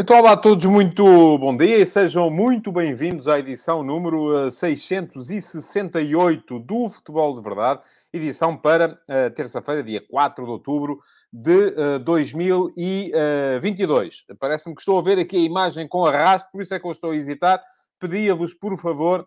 [0.00, 1.02] Então, olá a todos, muito
[1.38, 7.80] bom dia e sejam muito bem-vindos à edição número 668 eh, do Futebol de Verdade,
[8.12, 11.00] edição para uh, terça-feira, dia 4 de outubro
[11.32, 14.24] de uh, 2022.
[14.38, 16.92] Parece-me que estou a ver aqui a imagem com arrasto, por isso é que eu
[16.92, 17.60] estou a hesitar.
[17.98, 19.26] Pedia-vos, por favor,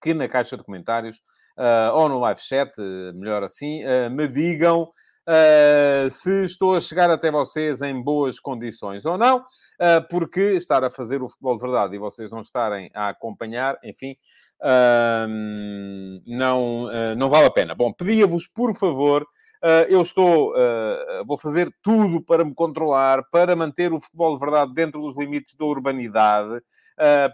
[0.00, 1.16] que na caixa de comentários
[1.58, 2.70] uh, ou no live chat,
[3.12, 3.80] melhor assim,
[4.12, 4.88] me digam
[5.28, 10.84] uh, se estou a chegar até vocês em boas condições ou não, uh, porque estar
[10.84, 14.16] a fazer o futebol de verdade e vocês não estarem a acompanhar, enfim,
[14.60, 15.28] uh,
[16.26, 17.74] não, não vale a pena.
[17.74, 19.26] Bom, pedia-vos, por favor,
[19.88, 20.52] eu estou,
[21.26, 25.54] vou fazer tudo para me controlar, para manter o futebol de verdade dentro dos limites
[25.54, 26.60] da urbanidade.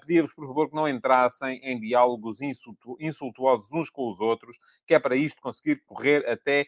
[0.00, 2.38] Pedia-vos, por favor, que não entrassem em diálogos
[3.00, 6.66] insultuosos uns com os outros, que é para isto conseguir correr até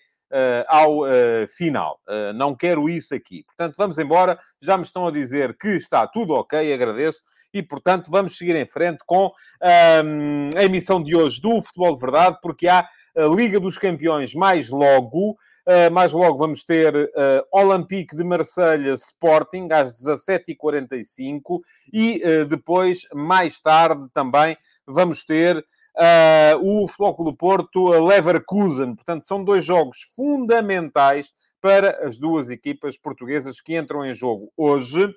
[0.68, 2.00] ao uh, final.
[2.08, 3.44] Uh, não quero isso aqui.
[3.44, 4.38] Portanto, vamos embora.
[4.60, 7.22] Já me estão a dizer que está tudo ok, agradeço.
[7.52, 9.30] E, portanto, vamos seguir em frente com
[9.62, 14.34] ehm, a emissão de hoje do Futebol de Verdade, porque há a Liga dos Campeões
[14.34, 15.36] mais logo.
[15.64, 21.60] Uh, mais logo vamos ter uh, Olympique de Marselha Sporting às 17h45
[21.92, 25.64] e uh, depois, mais tarde, também vamos ter
[26.62, 28.94] o Futebol do Porto, Leverkusen.
[28.94, 35.14] Portanto, são dois jogos fundamentais para as duas equipas portuguesas que entram em jogo hoje.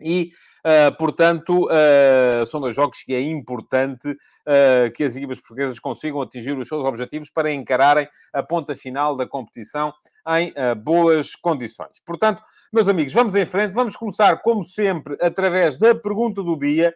[0.00, 0.30] E,
[0.64, 6.20] uh, portanto, uh, são dois jogos que é importante uh, que as equipas portuguesas consigam
[6.20, 9.92] atingir os seus objetivos para encararem a ponta final da competição
[10.28, 10.52] em
[10.82, 12.00] boas condições.
[12.04, 13.74] Portanto, meus amigos, vamos em frente.
[13.74, 16.92] Vamos começar, como sempre, através da pergunta do dia,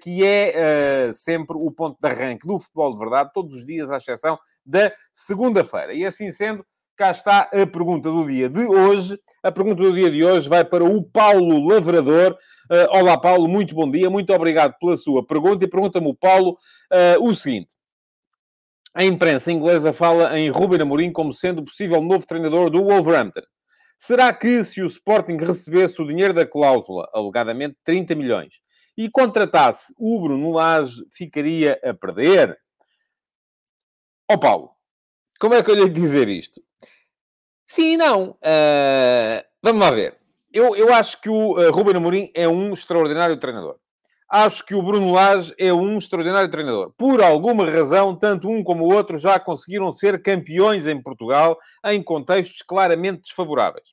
[0.00, 3.96] que é sempre o ponto de arranque do futebol de verdade, todos os dias, à
[3.96, 5.92] exceção da segunda-feira.
[5.92, 6.64] E assim sendo,
[6.98, 9.16] cá está a pergunta do dia de hoje.
[9.40, 12.36] A pergunta do dia de hoje vai para o Paulo Lavrador.
[12.68, 15.64] Uh, olá, Paulo, muito bom dia, muito obrigado pela sua pergunta.
[15.64, 16.58] E pergunta-me o Paulo
[16.92, 17.72] uh, o seguinte.
[18.92, 23.42] A imprensa inglesa fala em Ruben Amorim como sendo o possível novo treinador do Wolverhampton.
[23.96, 28.54] Será que, se o Sporting recebesse o dinheiro da cláusula, alegadamente 30 milhões,
[28.96, 32.58] e contratasse o Bruno Lage, ficaria a perder?
[34.28, 34.77] Ó oh, Paulo,
[35.38, 36.60] como é que eu lhe dizer isto?
[37.64, 38.30] Sim e não.
[38.30, 40.16] Uh, vamos lá ver.
[40.52, 43.76] Eu, eu acho que o uh, Ruben Amorim é um extraordinário treinador.
[44.30, 46.92] Acho que o Bruno Lage é um extraordinário treinador.
[46.98, 52.02] Por alguma razão, tanto um como o outro já conseguiram ser campeões em Portugal em
[52.02, 53.88] contextos claramente desfavoráveis.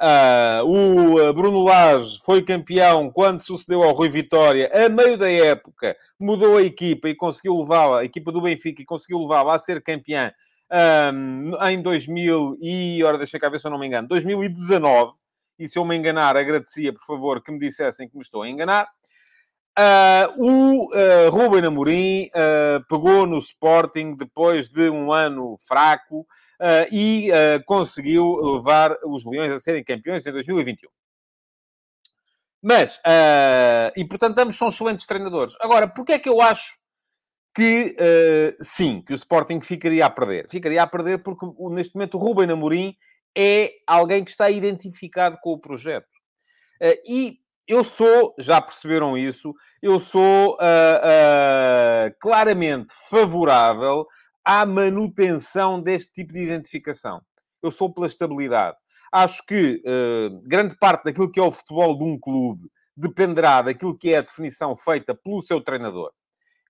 [0.00, 5.96] Uh, o Bruno Lage foi campeão quando sucedeu ao Rui Vitória, a meio da época,
[6.18, 9.82] mudou a equipa e conseguiu levá-la, a equipa do Benfica, e conseguiu levá-la a ser
[9.82, 10.32] campeã
[10.72, 15.12] um, em 2000 e, ora, deixa cá ver se eu não me engano, 2019,
[15.58, 18.48] e se eu me enganar, agradecia, por favor, que me dissessem que me estou a
[18.48, 18.88] enganar.
[19.76, 26.26] Uh, o uh, Ruben Amorim uh, pegou no Sporting depois de um ano fraco
[26.90, 27.28] e
[27.66, 30.88] conseguiu levar os Leões a serem campeões em 2021.
[32.62, 32.98] Mas,
[33.94, 35.54] e portanto, ambos são excelentes treinadores.
[35.60, 36.72] Agora, porque é que eu acho
[37.54, 40.48] que uh, sim, que o Sporting ficaria a perder.
[40.50, 42.96] Ficaria a perder porque neste momento o Ruben Amorim
[43.36, 46.08] é alguém que está identificado com o projeto.
[46.82, 47.38] Uh, e
[47.68, 54.04] eu sou, já perceberam isso, eu sou uh, claramente favorável
[54.44, 57.22] à manutenção deste tipo de identificação.
[57.62, 58.76] Eu sou pela estabilidade.
[59.10, 59.80] Acho que
[60.42, 64.22] grande parte daquilo que é o futebol de um clube dependerá daquilo que é a
[64.22, 66.10] definição feita pelo seu treinador.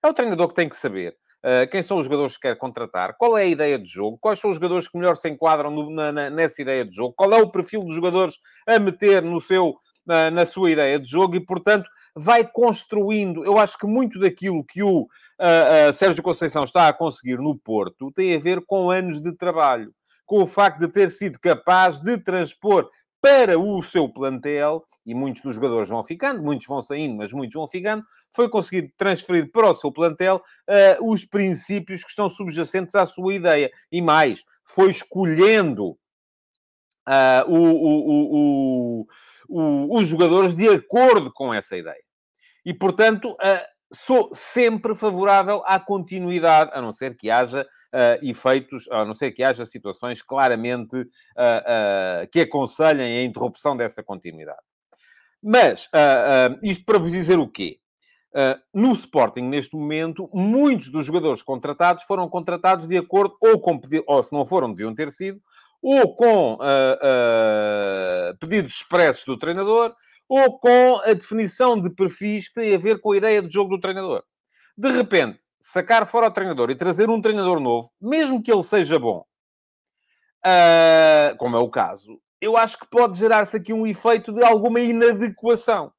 [0.05, 3.15] É o treinador que tem que saber uh, quem são os jogadores que quer contratar,
[3.17, 5.89] qual é a ideia de jogo, quais são os jogadores que melhor se enquadram no,
[5.89, 8.35] na, na, nessa ideia de jogo, qual é o perfil dos jogadores
[8.67, 9.75] a meter no seu,
[10.05, 13.43] na, na sua ideia de jogo e, portanto, vai construindo.
[13.43, 17.57] Eu acho que muito daquilo que o uh, uh, Sérgio Conceição está a conseguir no
[17.57, 19.91] Porto tem a ver com anos de trabalho
[20.23, 22.89] com o facto de ter sido capaz de transpor
[23.25, 27.55] para o seu plantel, e muitos dos jogadores vão ficando, muitos vão saindo, mas muitos
[27.55, 32.93] vão ficando, foi conseguido transferir para o seu plantel uh, os princípios que estão subjacentes
[32.93, 33.71] à sua ideia.
[33.91, 35.97] E mais, foi escolhendo
[37.07, 39.07] uh, o, o,
[39.49, 42.03] o, os jogadores de acordo com essa ideia.
[42.63, 48.87] E, portanto, uh, sou sempre favorável à continuidade, a não ser que haja uh, efeitos,
[48.91, 54.59] a não ser que haja situações claramente uh, uh, que aconselhem a interrupção dessa continuidade.
[55.41, 55.89] Mas,
[56.63, 57.77] isto para vos dizer o quê?
[58.73, 64.23] No Sporting, neste momento, muitos dos jogadores contratados foram contratados de acordo, ou com ou
[64.23, 65.39] se não foram, deviam ter sido,
[65.83, 66.57] ou com
[68.39, 69.93] pedidos expressos do treinador,
[70.27, 73.75] ou com a definição de perfis que têm a ver com a ideia de jogo
[73.75, 74.23] do treinador.
[74.77, 78.99] De repente, sacar fora o treinador e trazer um treinador novo, mesmo que ele seja
[78.99, 79.25] bom,
[80.45, 84.79] uh, como é o caso, eu acho que pode gerar-se aqui um efeito de alguma
[84.79, 85.91] inadequação.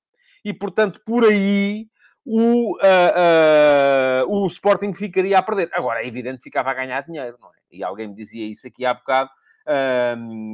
[0.45, 1.89] E, portanto, por aí
[2.25, 5.71] o, uh, uh, o Sporting ficaria a perder.
[5.73, 7.57] Agora, é evidente que ficava a ganhar dinheiro, não é?
[7.73, 9.31] E alguém me dizia isso aqui há bocado,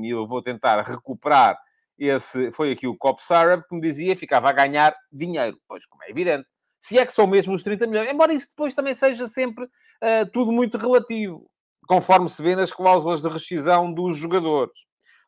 [0.03, 1.59] e eu vou tentar recuperar
[1.99, 2.51] esse...
[2.53, 5.59] Foi aqui o Cop Sarab que me dizia que ficava a ganhar dinheiro.
[5.69, 6.47] Pois, como é evidente.
[6.81, 8.11] Se é que são mesmo os 30 milhões.
[8.11, 11.49] Embora isso depois também seja sempre uh, tudo muito relativo
[11.87, 14.73] conforme se vê nas cláusulas de rescisão dos jogadores.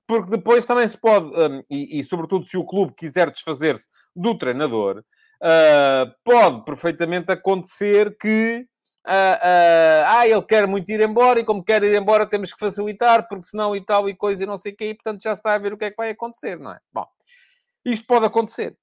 [0.07, 4.37] Porque depois também se pode, um, e, e, sobretudo se o clube quiser desfazer-se do
[4.37, 4.99] treinador,
[5.43, 8.67] uh, pode perfeitamente acontecer que
[9.07, 12.59] uh, uh, ah, ele quer muito ir embora e como quer ir embora temos que
[12.59, 15.33] facilitar, porque senão e tal e coisa e não sei o quê, e portanto já
[15.33, 16.79] está a ver o que é que vai acontecer, não é?
[16.93, 17.07] Bom,
[17.85, 18.77] isto pode acontecer.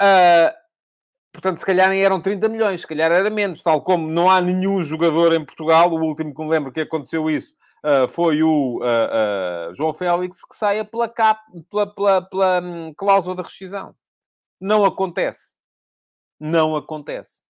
[0.00, 0.66] Uh,
[1.36, 4.40] Portanto, se calhar nem eram 30 milhões, se calhar era menos, tal como não há
[4.40, 7.54] nenhum jogador em Portugal, o último que me lembro que aconteceu isso
[7.84, 12.94] uh, foi o uh, uh, João Félix, que saia pela, cap, pela, pela, pela um,
[12.94, 13.94] cláusula de rescisão.
[14.58, 15.56] Não acontece.
[16.40, 17.42] Não acontece.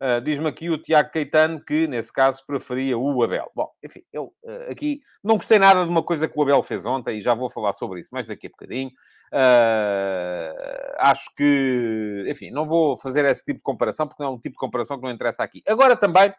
[0.00, 3.50] Uh, Diz-me aqui o Tiago Caetano que, nesse caso, preferia o Abel.
[3.52, 6.86] Bom, enfim, eu uh, aqui não gostei nada de uma coisa que o Abel fez
[6.86, 8.90] ontem e já vou falar sobre isso mais daqui a bocadinho.
[9.32, 14.38] Uh, acho que, enfim, não vou fazer esse tipo de comparação porque não é um
[14.38, 15.62] tipo de comparação que não interessa aqui.
[15.66, 16.32] Agora também,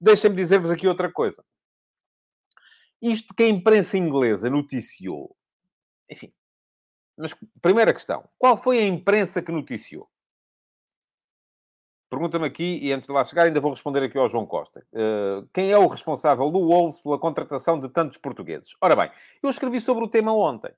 [0.00, 1.44] deixem-me dizer-vos aqui outra coisa.
[3.00, 5.36] Isto que a imprensa inglesa noticiou,
[6.10, 6.32] enfim,
[7.16, 7.32] mas
[7.62, 10.08] primeira questão: qual foi a imprensa que noticiou?
[12.14, 14.86] Pergunta-me aqui, e antes de lá chegar, ainda vou responder aqui ao João Costa.
[14.92, 18.76] Uh, quem é o responsável do Wolves pela contratação de tantos portugueses?
[18.80, 19.10] Ora bem,
[19.42, 20.70] eu escrevi sobre o tema ontem.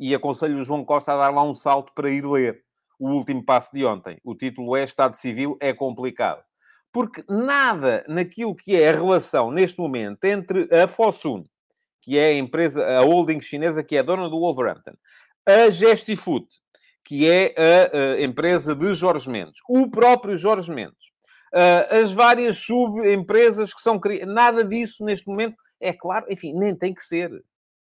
[0.00, 2.64] E aconselho o João Costa a dar lá um salto para ir ler
[2.98, 4.18] o último passo de ontem.
[4.24, 6.42] O título é Estado Civil é complicado.
[6.92, 11.44] Porque nada naquilo que é a relação, neste momento, entre a Fosun,
[12.02, 14.94] que é a empresa, a holding chinesa que é dona do Wolverhampton,
[15.46, 16.48] a Gestifoot,
[17.04, 21.12] que é a, a empresa de Jorge Mendes, o próprio Jorge Mendes,
[21.52, 26.74] uh, as várias subempresas que são criadas, nada disso neste momento, é claro, enfim, nem
[26.74, 27.30] tem que ser.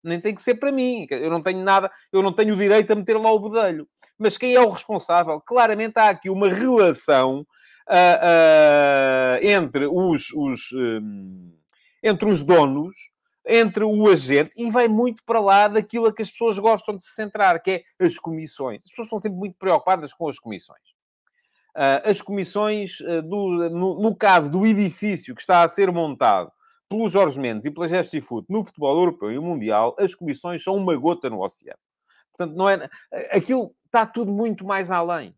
[0.04, 1.06] Nem tem que ser para mim.
[1.10, 3.88] Eu não tenho nada, eu não tenho o direito a meter lá o bedelho.
[4.18, 5.42] Mas quem é o responsável?
[5.42, 7.46] Claramente há aqui uma relação
[7.90, 11.52] uh, uh, entre os, os um,
[12.04, 12.96] entre os donos
[13.48, 17.02] entre o agente e vai muito para lá daquilo a que as pessoas gostam de
[17.02, 18.82] se centrar, que é as comissões.
[18.84, 20.82] As pessoas estão sempre muito preocupadas com as comissões.
[21.76, 26.52] Uh, as comissões, uh, do, no, no, caso do edifício que está a ser montado
[26.90, 30.96] pelo Jorge Mendes e pela Gestifoot no futebol europeu e mundial, as comissões são uma
[30.96, 31.80] gota no oceano.
[32.36, 32.90] Portanto, não é,
[33.32, 35.36] aquilo está tudo muito mais além.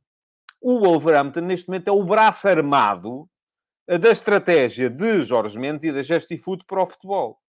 [0.61, 3.29] O Wolverhampton, neste momento, é o braço armado
[3.87, 7.39] da estratégia de Jorge Mendes e da Gestifoot para o futebol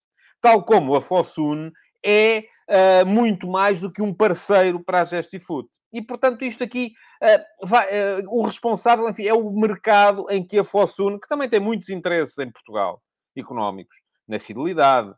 [0.41, 1.71] tal como a Fosun
[2.05, 5.69] é uh, muito mais do que um parceiro para a Gestifood.
[5.93, 6.93] E, portanto, isto aqui,
[7.23, 11.49] uh, vai, uh, o responsável, enfim, é o mercado em que a Fosun, que também
[11.49, 13.03] tem muitos interesses em Portugal,
[13.37, 15.13] económicos, na Fidelidade,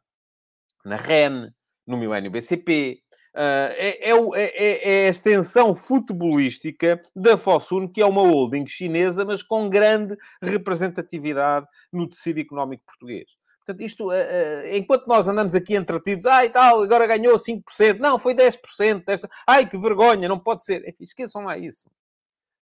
[0.84, 1.50] na REN,
[1.86, 3.02] no Milênio BCP,
[3.34, 9.24] Uh, é, é, é, é, a extensão futebolística da Fosun, que é uma holding chinesa,
[9.24, 13.30] mas com grande representatividade no tecido económico português.
[13.72, 18.18] Portanto, isto, uh, uh, enquanto nós andamos aqui entretidos, ai tal, agora ganhou 5%, não,
[18.18, 19.30] foi 10%, desta...
[19.46, 20.86] ai que vergonha, não pode ser.
[20.86, 21.90] Enfim, esqueçam lá isso.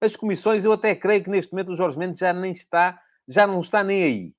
[0.00, 3.46] As comissões, eu até creio que neste momento o Jorge Mendes já nem está, já
[3.46, 4.34] não está nem aí.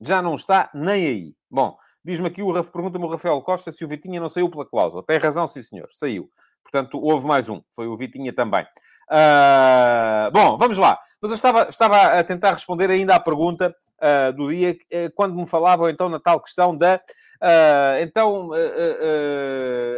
[0.00, 1.34] Já não está nem aí.
[1.50, 5.04] Bom, diz-me aqui, o, pergunta-me o Rafael Costa se o Vitinha não saiu pela cláusula.
[5.04, 6.30] Tem razão, sim senhor, saiu.
[6.62, 8.66] Portanto, houve mais um, foi o Vitinha também.
[9.10, 10.98] Uh, bom, vamos lá.
[11.20, 15.34] Mas eu estava, estava a tentar responder ainda à pergunta uh, do dia, uh, quando
[15.34, 17.00] me falavam então na tal questão da.
[17.40, 18.50] Uh, então,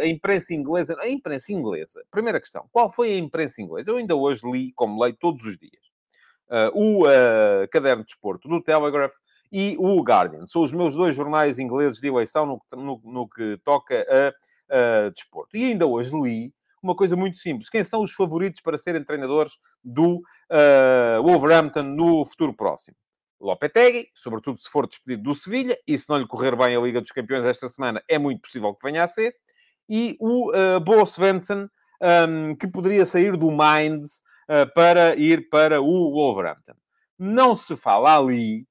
[0.02, 0.96] a imprensa inglesa.
[1.00, 2.02] A imprensa inglesa.
[2.10, 2.68] Primeira questão.
[2.70, 3.90] Qual foi a imprensa inglesa?
[3.90, 5.90] Eu ainda hoje li, como leio todos os dias,
[6.74, 7.04] o
[7.70, 9.14] Caderno de Desporto do Telegraph
[9.50, 10.46] e o Guardian.
[10.46, 15.08] São os meus dois jornais ingleses de eleição no, no, no que toca a, a
[15.08, 15.56] desporto.
[15.56, 16.52] E ainda hoje li
[16.82, 17.68] uma coisa muito simples.
[17.68, 22.96] Quem são os favoritos para serem treinadores do uh, Wolverhampton no futuro próximo?
[23.40, 27.00] Lopetegui, sobretudo se for despedido do Sevilha, e se não lhe correr bem a Liga
[27.00, 29.34] dos Campeões esta semana, é muito possível que venha a ser.
[29.88, 31.68] E o uh, Bo Svensson,
[32.28, 36.74] um, que poderia sair do Mainz uh, para ir para o Wolverhampton.
[37.18, 38.66] Não se fala ali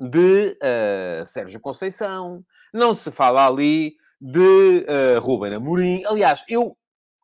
[0.00, 6.04] de uh, Sérgio Conceição, não se fala ali de uh, Ruben Amorim.
[6.06, 6.76] Aliás, eu,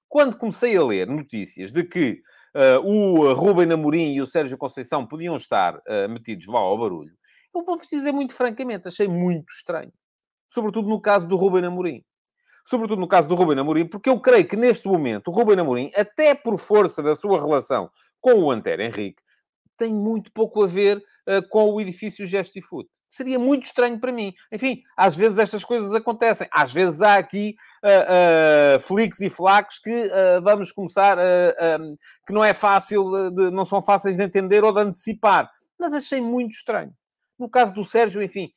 [0.09, 2.23] quando comecei a ler notícias de que
[2.55, 7.13] uh, o Ruben Amorim e o Sérgio Conceição podiam estar uh, metidos lá ao barulho,
[7.55, 9.93] eu vou-vos dizer muito francamente, achei muito estranho.
[10.49, 12.05] Sobretudo no caso do Ruben Amorim.
[12.65, 15.91] Sobretudo no caso do Ruben Amorim, porque eu creio que neste momento o Ruben Amorim,
[15.97, 19.21] até por força da sua relação com o Anter Henrique,
[19.77, 22.89] tem muito pouco a ver uh, com o edifício Gesto e Foot.
[23.09, 24.33] Seria muito estranho para mim.
[24.51, 26.49] Enfim, às vezes estas coisas acontecem.
[26.51, 30.11] Às vezes há aqui uh, uh, flicks e flacos que
[30.43, 34.81] vamos começar, um, que não é fácil, de, não são fáceis de entender ou de
[34.81, 35.51] antecipar.
[35.79, 36.93] Mas achei muito estranho.
[37.39, 38.51] No caso do Sérgio, enfim,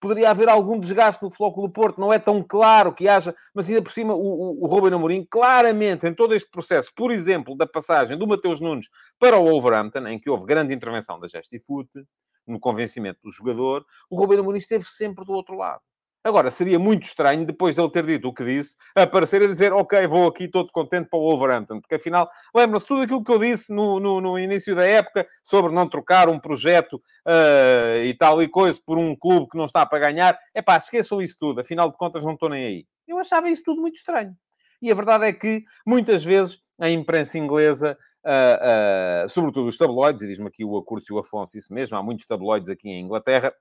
[0.00, 3.68] poderia haver algum desgaste no Flóculo do Porto, não é tão claro que haja, mas
[3.68, 7.56] ainda por cima o, o, o Ruben Amorim, claramente, em todo este processo, por exemplo,
[7.56, 8.88] da passagem do Mateus Nunes
[9.18, 12.04] para o Wolverhampton, em que houve grande intervenção da Gestifute,
[12.46, 15.80] no convencimento do jogador, o Ruben Amorim esteve sempre do outro lado.
[16.24, 19.74] Agora, seria muito estranho, depois de ele ter dito o que disse, aparecer a dizer,
[19.74, 23.38] ok, vou aqui todo contente para o Wolverhampton, porque afinal, lembram-se tudo aquilo que eu
[23.38, 28.42] disse no, no, no, início da época sobre não trocar um projeto uh, e tal
[28.42, 30.38] e coisa por um clube que não está para ganhar.
[30.54, 32.86] É pá, esqueçam isso tudo, afinal de contas não estou nem aí.
[33.06, 34.34] Eu achava isso tudo muito estranho.
[34.80, 40.22] E a verdade é que, muitas vezes, a imprensa inglesa Uh, uh, sobretudo os tabloides,
[40.22, 43.52] e diz-me aqui o Acúrcio Afonso isso mesmo, há muitos tabloides aqui em Inglaterra,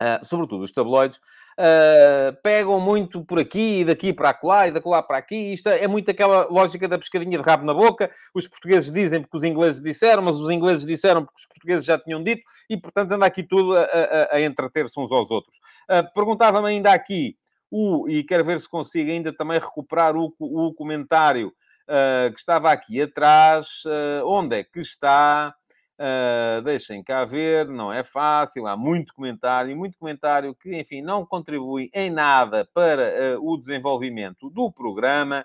[0.00, 4.88] Uh, sobretudo os tabloides, uh, pegam muito por aqui, e daqui para acolá, e daqui
[4.88, 5.52] para aqui.
[5.52, 8.08] Isto é muito aquela lógica da pescadinha de rabo na boca.
[8.32, 11.98] Os portugueses dizem porque os ingleses disseram, mas os ingleses disseram porque os portugueses já
[11.98, 15.56] tinham dito, e portanto anda aqui tudo a, a, a entreter-se uns aos outros.
[15.90, 17.36] Uh, Perguntava-me ainda aqui,
[17.68, 21.52] o, e quero ver se consigo ainda também recuperar o, o comentário
[22.34, 23.82] que estava aqui atrás.
[24.22, 25.54] onde é que está?
[25.98, 31.26] Uh, deixem cá ver, não é fácil, há muito comentário, muito comentário que, enfim, não
[31.26, 35.44] contribui em nada para uh, o desenvolvimento do programa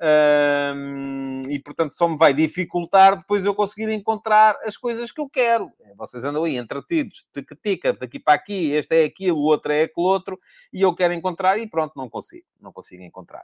[0.00, 5.28] uh, e, portanto, só me vai dificultar depois eu conseguir encontrar as coisas que eu
[5.28, 5.68] quero.
[5.96, 10.06] Vocês andam aí entretidos, tica-tica, daqui para aqui, este é aquilo, o outro é aquele
[10.06, 10.38] outro,
[10.72, 13.42] e eu quero encontrar e pronto, não consigo, não consigo encontrar.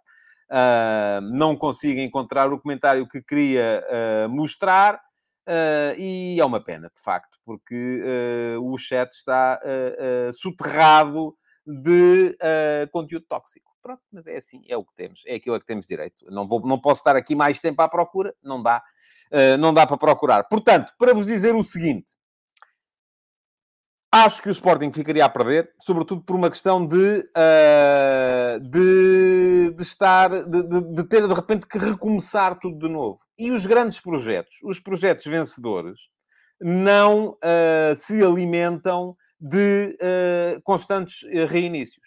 [1.20, 3.84] não consigo encontrar o comentário que queria
[4.30, 5.02] mostrar.
[5.46, 8.02] Uh, e é uma pena, de facto, porque
[8.56, 11.36] uh, o chat está uh, soterrado
[11.66, 12.36] de
[12.92, 13.70] conteúdo tóxico.
[13.82, 16.24] Pronto, mas é assim, é o que temos, é aquilo a que temos direito.
[16.30, 18.82] Não, vou, não posso estar aqui mais tempo à procura, não dá,
[19.58, 20.44] não dá para procurar.
[20.44, 22.12] Portanto, para vos dizer o seguinte,
[24.16, 29.82] Acho que o Sporting ficaria a perder, sobretudo por uma questão de, uh, de, de,
[29.82, 33.18] estar, de, de, ter de repente que recomeçar tudo de novo.
[33.36, 35.98] E os grandes projetos, os projetos vencedores,
[36.60, 42.06] não uh, se alimentam de uh, constantes reinícios.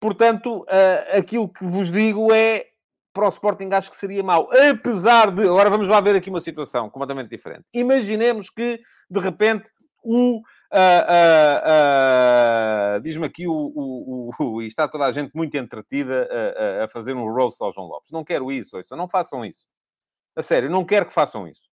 [0.00, 0.64] Portanto,
[1.12, 2.64] aquilo que vos digo é
[3.12, 4.48] para o Sporting acho que seria mau.
[4.70, 5.42] Apesar de.
[5.42, 7.64] Agora vamos lá ver aqui uma situação completamente diferente.
[7.74, 9.70] Imaginemos que, de repente,
[10.02, 11.60] o Uh, uh,
[12.96, 16.26] uh, Diz-me aqui o, o, o, E está toda a gente muito entretida
[16.80, 18.10] a, a, fazer um roast ao João Lopes.
[18.10, 19.66] Não quero isso, isso, não façam isso.
[20.34, 21.68] A sério, não quero que façam isso.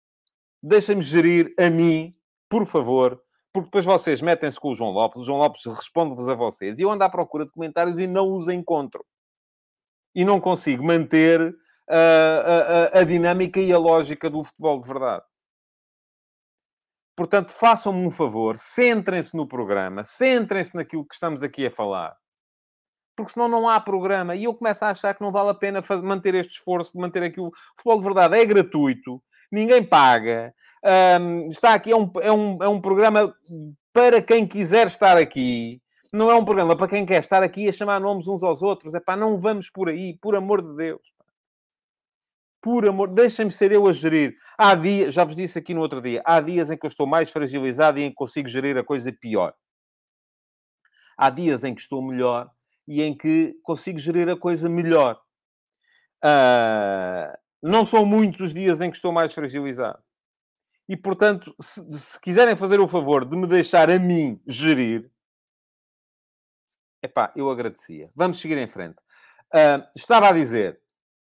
[0.63, 2.13] Deixem-me gerir a mim,
[2.49, 3.21] por favor,
[3.51, 6.83] porque depois vocês metem-se com o João Lopes, o João Lopes responde-vos a vocês, e
[6.83, 9.05] eu ando à procura de comentários e não os encontro.
[10.15, 11.53] E não consigo manter
[11.89, 15.23] a, a, a dinâmica e a lógica do futebol de verdade.
[17.15, 22.13] Portanto, façam-me um favor, centrem-se no programa, centrem-se naquilo que estamos aqui a falar.
[23.15, 24.35] Porque senão não há programa.
[24.35, 26.99] E eu começo a achar que não vale a pena fazer, manter este esforço de
[26.99, 28.37] manter aqui o futebol de verdade.
[28.37, 30.53] É gratuito, ninguém paga.
[31.21, 33.33] Um, está aqui, é um, é, um, é um programa
[33.93, 35.81] para quem quiser estar aqui.
[36.11, 38.93] Não é um programa para quem quer estar aqui a chamar nomes uns aos outros.
[38.93, 41.14] É pá, não vamos por aí, por amor de Deus
[42.65, 44.35] por amor, deixem-me ser eu a gerir.
[44.57, 47.05] Há dias, já vos disse aqui no outro dia, há dias em que eu estou
[47.05, 49.53] mais fragilizado e em que consigo gerir a coisa pior.
[51.15, 52.49] Há dias em que estou melhor
[52.87, 55.21] e em que consigo gerir a coisa melhor.
[56.23, 60.01] Uh, não são muitos os dias em que estou mais fragilizado.
[60.89, 65.07] E, portanto, se, se quiserem fazer o favor de me deixar a mim gerir,
[67.03, 68.09] epá, eu agradecia.
[68.15, 68.97] Vamos seguir em frente.
[69.53, 70.81] Uh, estava a dizer,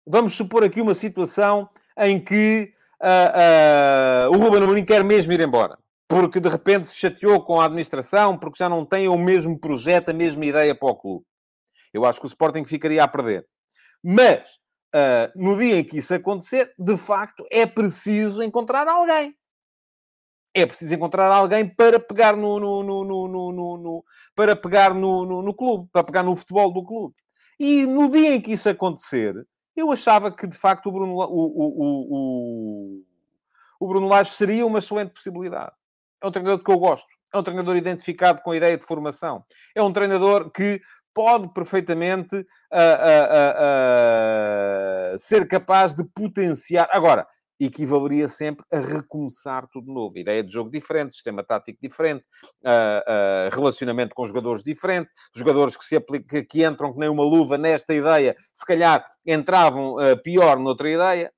[0.06, 5.42] vamos supor aqui uma situação em que uh, uh, o Ruben Amorim quer mesmo ir
[5.42, 5.78] embora.
[6.08, 10.10] Porque de repente se chateou com a administração, porque já não tem o mesmo projeto,
[10.10, 11.26] a mesma ideia para o clube.
[11.94, 13.46] Eu acho que o Sporting ficaria a perder.
[14.04, 14.60] Mas
[14.96, 19.36] uh, no dia em que isso acontecer, de facto, é preciso encontrar alguém.
[20.54, 23.28] É preciso encontrar alguém para pegar no, no, no,
[23.78, 27.16] no, para pegar no, clube, para pegar no futebol do clube.
[27.60, 29.36] E no dia em que isso acontecer,
[29.76, 33.04] eu achava que de facto o Bruno, o, o, o,
[33.80, 35.72] o Bruno Lage seria uma excelente possibilidade.
[36.22, 37.08] É um treinador que eu gosto.
[37.34, 39.46] É um treinador identificado com a ideia de formação.
[39.76, 40.82] É um treinador que
[41.14, 42.46] pode perfeitamente uh, uh,
[45.14, 46.90] uh, ser capaz de potenciar.
[46.92, 47.28] Agora,
[47.60, 50.18] equivaleria sempre a recomeçar tudo novo.
[50.18, 52.24] Ideia de jogo diferente, sistema tático diferente,
[53.52, 57.94] relacionamento com jogadores diferente, jogadores que, se aplica, que entram que nem uma luva nesta
[57.94, 61.32] ideia, se calhar entravam pior noutra ideia.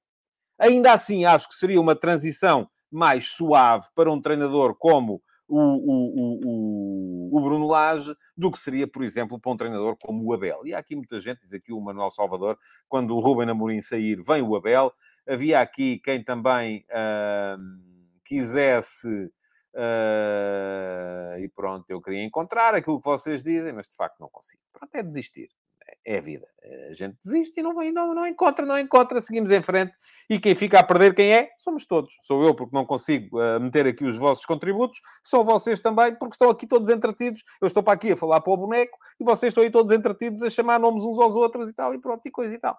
[0.60, 7.30] Ainda assim, acho que seria uma transição mais suave para um treinador como o, o,
[7.30, 10.62] o, o, Bruno Lage do que seria, por exemplo, para um treinador como o Abel.
[10.66, 14.22] E há aqui muita gente, diz aqui o Manuel Salvador, quando o Ruben Amorim sair,
[14.22, 14.94] vem o Abel.
[15.28, 17.58] Havia aqui quem também uh,
[18.26, 19.32] quisesse...
[19.74, 24.62] Uh, e pronto, eu queria encontrar aquilo que vocês dizem, mas de facto não consigo.
[24.74, 25.48] Pronto, é desistir
[26.06, 26.48] é a vida.
[26.90, 29.94] A gente desiste e não, vem, não, não encontra, não encontra, seguimos em frente.
[30.30, 31.50] E quem fica a perder, quem é?
[31.58, 32.14] Somos todos.
[32.22, 35.00] Sou eu, porque não consigo uh, meter aqui os vossos contributos.
[35.24, 37.44] São vocês também, porque estão aqui todos entretidos.
[37.62, 40.42] Eu estou para aqui a falar para o boneco e vocês estão aí todos entretidos
[40.42, 42.78] a chamar nomes uns aos outros e tal, e pronto, e coisa e tal.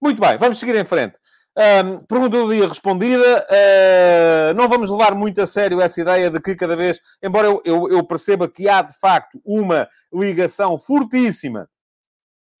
[0.00, 1.18] Muito bem, vamos seguir em frente.
[1.54, 3.46] Um, pergunta do dia respondida.
[3.50, 7.62] Uh, não vamos levar muito a sério essa ideia de que cada vez, embora eu,
[7.64, 11.68] eu, eu perceba que há de facto uma ligação fortíssima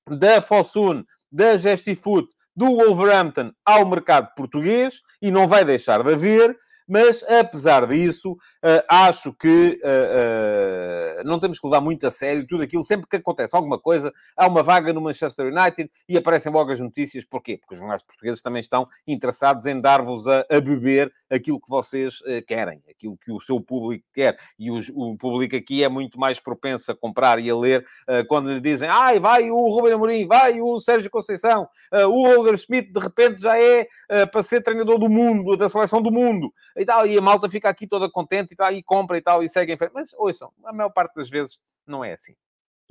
[0.08, 6.54] da Fosun, da Gestifoot, do Wolverhampton ao mercado português, e não vai deixar de haver,
[6.88, 12.46] mas, apesar disso, uh, acho que uh, uh, não temos que levar muito a sério
[12.46, 12.82] tudo aquilo.
[12.82, 16.80] Sempre que acontece alguma coisa, há uma vaga no Manchester United e aparecem logo as
[16.80, 17.24] notícias.
[17.24, 17.58] Porquê?
[17.58, 22.20] Porque os jornais portugueses também estão interessados em dar-vos a, a, beber aquilo que vocês
[22.46, 24.38] querem, aquilo que o seu público quer.
[24.58, 27.86] E os, o público aqui é muito mais propenso a comprar e a ler
[28.28, 32.92] quando lhe dizem ai, vai o Ruben Amorim, vai o Sérgio Conceição, o Holger Schmidt
[32.92, 33.86] de repente já é
[34.30, 37.68] para ser treinador do mundo, da seleção do mundo e tal, e a malta fica
[37.68, 39.92] aqui toda contente e tal, e compra e tal, e segue em frente.
[39.94, 42.34] Mas, ouçam, a maior parte das vezes não é assim.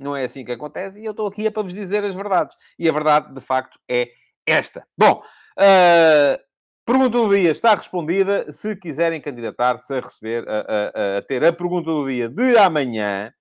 [0.00, 2.56] Não é assim que acontece, e eu estou aqui é para vos dizer as verdades.
[2.78, 4.10] E a verdade, de facto, é
[4.46, 4.86] esta.
[4.96, 5.22] Bom,
[5.58, 6.42] uh,
[6.84, 8.50] pergunta do dia está respondida.
[8.52, 13.32] Se quiserem candidatar-se a receber, a, a, a, ter a pergunta do dia de amanhã,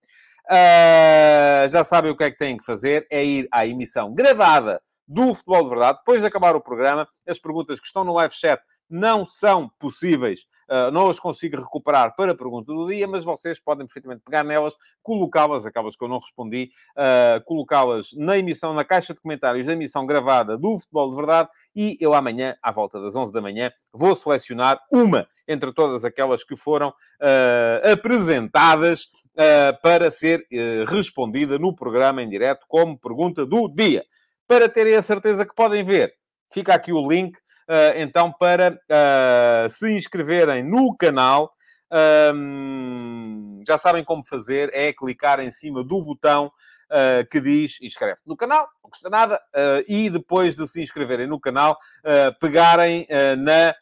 [0.46, 4.82] uh, já sabem o que é que têm que fazer, é ir à emissão gravada
[5.08, 5.98] do Futebol de Verdade.
[6.00, 10.42] Depois de acabar o programa, as perguntas que estão no live chat não são possíveis.
[10.72, 14.42] Uh, não as consigo recuperar para a pergunta do dia, mas vocês podem perfeitamente pegar
[14.42, 14.74] nelas,
[15.04, 19.74] colocá-las, aquelas que eu não respondi, uh, colocá-las na emissão, na caixa de comentários da
[19.74, 23.70] emissão gravada do Futebol de Verdade e eu amanhã, à volta das 11 da manhã,
[23.92, 29.10] vou selecionar uma entre todas aquelas que foram uh, apresentadas
[29.82, 30.46] para ser
[30.88, 34.04] respondida no programa em direto como pergunta do dia.
[34.46, 36.14] Para terem a certeza que podem ver,
[36.52, 37.38] fica aqui o link
[37.96, 41.54] então para uh, se inscreverem no canal.
[42.34, 46.52] Um, já sabem como fazer, é clicar em cima do botão
[46.92, 51.28] uh, que diz inscreve-te no canal, não custa nada, uh, e depois de se inscreverem
[51.28, 53.74] no canal, uh, pegarem na.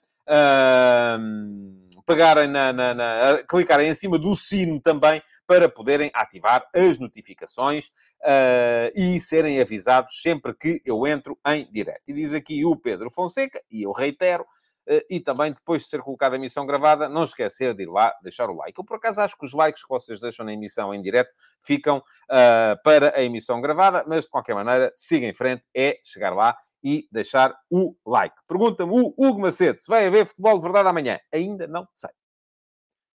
[2.05, 7.87] pegarem na, na, na, clicarem em cima do sino também para poderem ativar as notificações
[8.21, 12.03] uh, e serem avisados sempre que eu entro em direto.
[12.07, 16.03] E diz aqui o Pedro Fonseca, e eu reitero, uh, e também depois de ser
[16.03, 18.77] colocada a emissão gravada, não esquecer de ir lá deixar o like.
[18.77, 21.97] Eu, por acaso, acho que os likes que vocês deixam na emissão em direto ficam
[21.97, 26.55] uh, para a emissão gravada, mas de qualquer maneira, siga em frente, é chegar lá
[26.83, 28.35] e deixar o like.
[28.47, 31.19] Pergunta-me o Hugo Macedo se vai haver futebol de verdade amanhã.
[31.33, 32.11] Ainda não sei.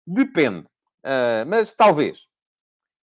[0.07, 0.73] Depende.
[1.03, 2.27] Uh, mas talvez.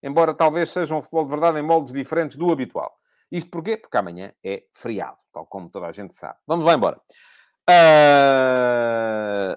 [0.02, 2.98] Embora talvez seja um futebol de verdade em moldes diferentes do habitual.
[3.30, 3.76] Isto porquê?
[3.76, 6.38] Porque amanhã é feriado, tal como toda a gente sabe.
[6.46, 7.00] Vamos lá embora.
[7.68, 9.56] Uh,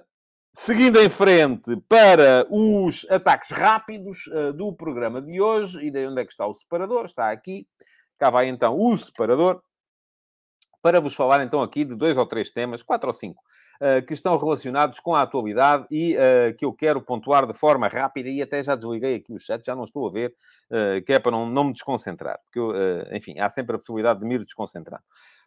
[0.52, 5.78] seguindo em frente para os ataques rápidos uh, do programa de hoje.
[5.84, 7.06] E daí onde é que está o separador?
[7.06, 7.66] Está aqui.
[8.18, 9.60] Cá vai então o separador.
[10.80, 13.42] Para vos falar então aqui de dois ou três temas, quatro ou cinco,
[14.06, 18.28] que estão relacionados com a atualidade e uh, que eu quero pontuar de forma rápida
[18.28, 20.34] e até já desliguei aqui o chat, já não estou a ver,
[20.70, 22.72] uh, que é para não, não me desconcentrar, porque, eu,
[23.12, 24.44] enfim, há sempre a possibilidade de me ir.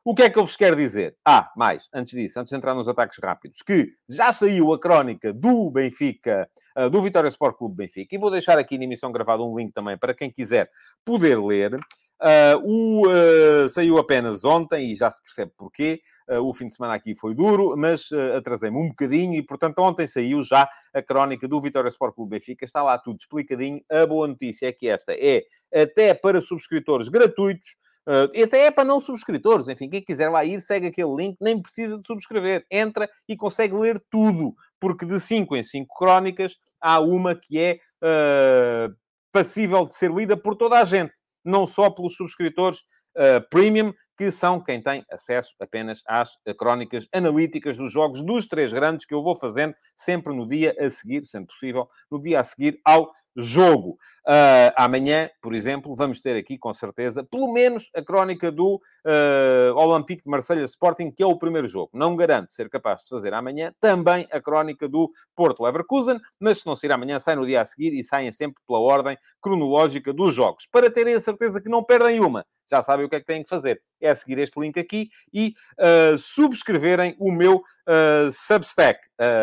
[0.04, 1.16] O que é que eu vos quero dizer?
[1.26, 5.34] Ah, mais, antes disso, antes de entrar nos ataques rápidos, que já saiu a crónica
[5.34, 6.50] do Benfica,
[6.92, 9.98] do Vitória Sport Clube Benfica, e vou deixar aqui na emissão gravada um link também
[9.98, 10.70] para quem quiser
[11.04, 11.78] poder ler.
[12.20, 16.02] Uh, o, uh, saiu apenas ontem e já se percebe porquê.
[16.28, 20.08] Uh, o fim de semana aqui foi duro, mas atrasei-me um bocadinho e, portanto, ontem
[20.08, 22.66] saiu já a crónica do Vitória Sport Clube Benfica.
[22.66, 23.82] Está lá tudo explicadinho.
[23.90, 27.70] A boa notícia é que esta é até para subscritores gratuitos.
[28.08, 29.68] Uh, e até é para não subscritores.
[29.68, 32.66] Enfim, quem quiser lá ir, segue aquele link, nem precisa de subscrever.
[32.72, 34.56] Entra e consegue ler tudo.
[34.80, 38.96] Porque de 5 em 5 crónicas, há uma que é uh,
[39.32, 41.14] passível de ser lida por toda a gente
[41.48, 42.82] não só pelos subscritores
[43.16, 48.48] uh, premium, que são quem tem acesso apenas às uh, crónicas analíticas dos jogos dos
[48.48, 52.40] três grandes que eu vou fazendo sempre no dia a seguir, sendo possível, no dia
[52.40, 53.98] a seguir ao jogo.
[54.28, 59.74] Uh, amanhã, por exemplo, vamos ter aqui, com certeza, pelo menos a crónica do uh,
[59.74, 61.92] Olympique de Marselha Sporting, que é o primeiro jogo.
[61.94, 66.68] Não garanto ser capaz de fazer amanhã também a crónica do Porto Leverkusen, mas se
[66.68, 70.36] não sair amanhã, sai no dia a seguir e saem sempre pela ordem cronológica dos
[70.36, 70.68] jogos.
[70.70, 73.44] Para terem a certeza que não perdem uma, já sabem o que é que têm
[73.44, 73.82] que fazer.
[74.02, 79.00] É seguir este link aqui e uh, subscreverem o meu uh, Substack.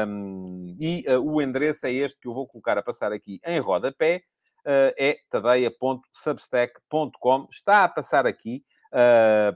[0.07, 4.23] Um, e o endereço é este que eu vou colocar a passar aqui em rodapé.
[4.64, 7.48] Uh, é tadeia.substack.com.
[7.50, 8.64] Está a passar aqui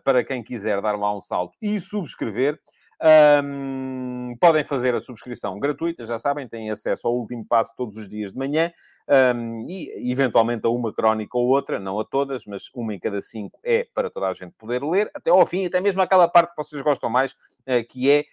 [0.02, 2.58] para quem quiser dar lá um salto e subscrever.
[3.00, 8.08] Um, podem fazer a subscrição gratuita, já sabem, têm acesso ao último passo todos os
[8.08, 8.72] dias de manhã
[9.36, 13.22] um, e, eventualmente, a uma crónica ou outra, não a todas, mas uma em cada
[13.22, 16.50] cinco é para toda a gente poder ler, até ao fim, até mesmo aquela parte
[16.50, 18.24] que vocês gostam mais, uh, que é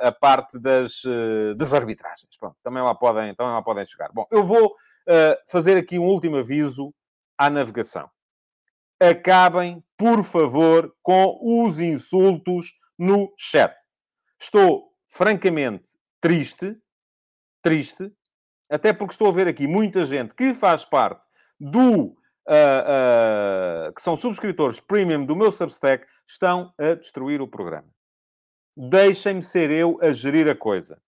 [0.00, 2.36] a, parte das, eh, das arbitragens.
[2.38, 4.10] Pronto, também lá, podem, também lá podem chegar.
[4.12, 6.94] Bom, eu vou uh, fazer aqui um último aviso
[7.38, 8.10] à navegação.
[9.00, 12.66] Acabem, por favor, com os insultos
[12.98, 13.74] no chat.
[14.38, 15.88] Estou francamente
[16.20, 16.76] triste,
[17.62, 18.12] triste,
[18.70, 21.26] até porque estou a ver aqui muita gente que faz parte
[21.58, 27.86] do Uh, uh, que são subscritores premium do meu Substack, estão a destruir o programa.
[28.76, 31.00] Deixem-me ser eu a gerir a coisa.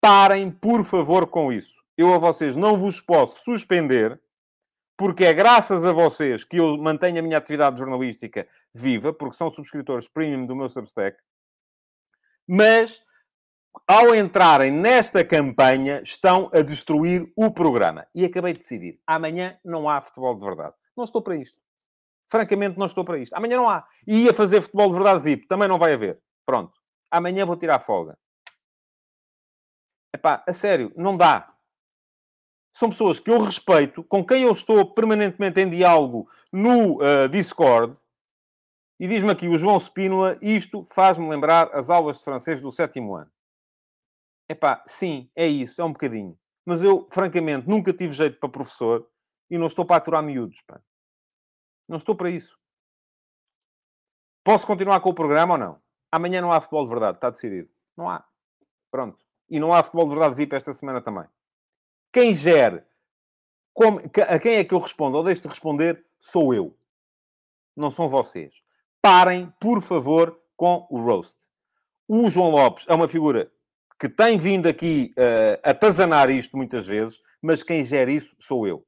[0.00, 1.80] Parem, por favor, com isso.
[1.96, 4.20] Eu a vocês não vos posso suspender,
[4.96, 9.50] porque é graças a vocês que eu mantenho a minha atividade jornalística viva, porque são
[9.50, 11.18] subscritores premium do meu Substack.
[12.48, 13.02] Mas,
[13.86, 18.06] ao entrarem nesta campanha, estão a destruir o programa.
[18.14, 18.98] E acabei de decidir.
[19.06, 20.74] Amanhã não há futebol de verdade.
[20.96, 21.60] Não estou para isto.
[22.26, 23.34] Francamente, não estou para isto.
[23.34, 23.86] Amanhã não há.
[24.06, 25.46] E ia fazer futebol de verdade VIP.
[25.46, 26.18] Também não vai haver.
[26.46, 26.79] Pronto
[27.10, 28.18] amanhã vou tirar folga.
[30.14, 31.54] Epá, a sério, não dá.
[32.72, 37.98] São pessoas que eu respeito, com quem eu estou permanentemente em diálogo no uh, Discord.
[38.98, 43.16] E diz-me aqui o João Spínola, isto faz-me lembrar as aulas de francês do sétimo
[43.16, 43.30] ano.
[44.48, 46.38] Epá, sim, é isso, é um bocadinho.
[46.66, 49.08] Mas eu, francamente, nunca tive jeito para professor
[49.48, 50.80] e não estou para aturar miúdos, pá.
[51.88, 52.58] Não estou para isso.
[54.44, 55.82] Posso continuar com o programa ou não?
[56.12, 57.68] Amanhã não há futebol de verdade, está decidido.
[57.96, 58.24] Não há.
[58.90, 59.18] Pronto.
[59.48, 61.24] E não há futebol de verdade VIP esta semana também.
[62.12, 62.82] Quem gere,
[63.72, 66.76] como, a quem é que eu respondo ou deixo de responder, sou eu.
[67.76, 68.62] Não são vocês.
[69.00, 71.38] Parem, por favor, com o roast.
[72.08, 73.50] O João Lopes é uma figura
[73.98, 78.66] que tem vindo aqui uh, a tazanar isto muitas vezes, mas quem gera isso sou
[78.66, 78.84] eu.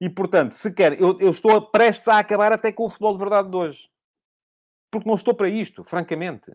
[0.00, 1.00] E, portanto, se quer...
[1.00, 3.93] Eu, eu estou prestes a acabar até com o futebol de verdade de hoje
[4.94, 6.52] porque não estou para isto, francamente.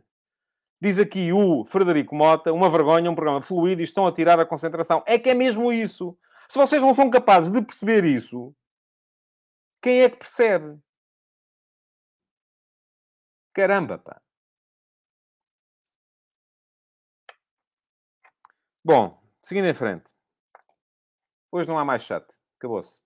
[0.82, 4.46] Diz aqui o Frederico Mota, uma vergonha, um programa fluido e estão a tirar a
[4.46, 5.04] concentração.
[5.06, 6.18] É que é mesmo isso.
[6.48, 8.56] Se vocês não são capazes de perceber isso,
[9.82, 10.80] quem é que percebe?
[13.54, 14.22] Caramba, pá.
[18.84, 20.14] Bom, seguindo em frente.
[21.52, 22.26] Hoje não há mais chat.
[22.58, 23.02] Acabou-se.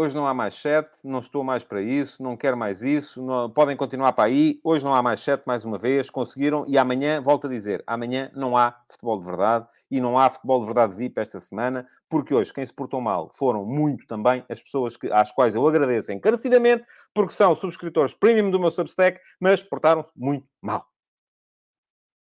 [0.00, 3.50] Hoje não há mais chat, não estou mais para isso, não quero mais isso, não,
[3.50, 4.60] podem continuar para aí.
[4.62, 6.64] Hoje não há mais chat, mais uma vez, conseguiram.
[6.68, 10.60] E amanhã, volto a dizer, amanhã não há futebol de verdade e não há futebol
[10.60, 14.62] de verdade VIP esta semana, porque hoje quem se portou mal foram muito também as
[14.62, 19.64] pessoas que, às quais eu agradeço encarecidamente, porque são subscritores premium do meu Substack, mas
[19.64, 20.86] portaram-se muito mal.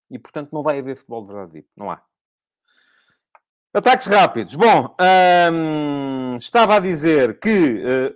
[0.10, 2.02] E portanto não vai haver futebol de verdade VIP, não há.
[3.78, 4.56] Ataques rápidos.
[4.56, 4.96] Bom,
[5.54, 8.16] hum, estava a dizer que uh,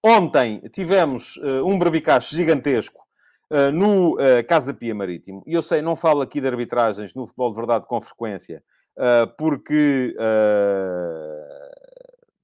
[0.00, 3.00] ontem tivemos uh, um barbicacho gigantesco
[3.50, 5.42] uh, no Casa Pia Marítimo.
[5.48, 8.62] E eu sei, não falo aqui de arbitragens no futebol de verdade com frequência,
[9.36, 10.14] porque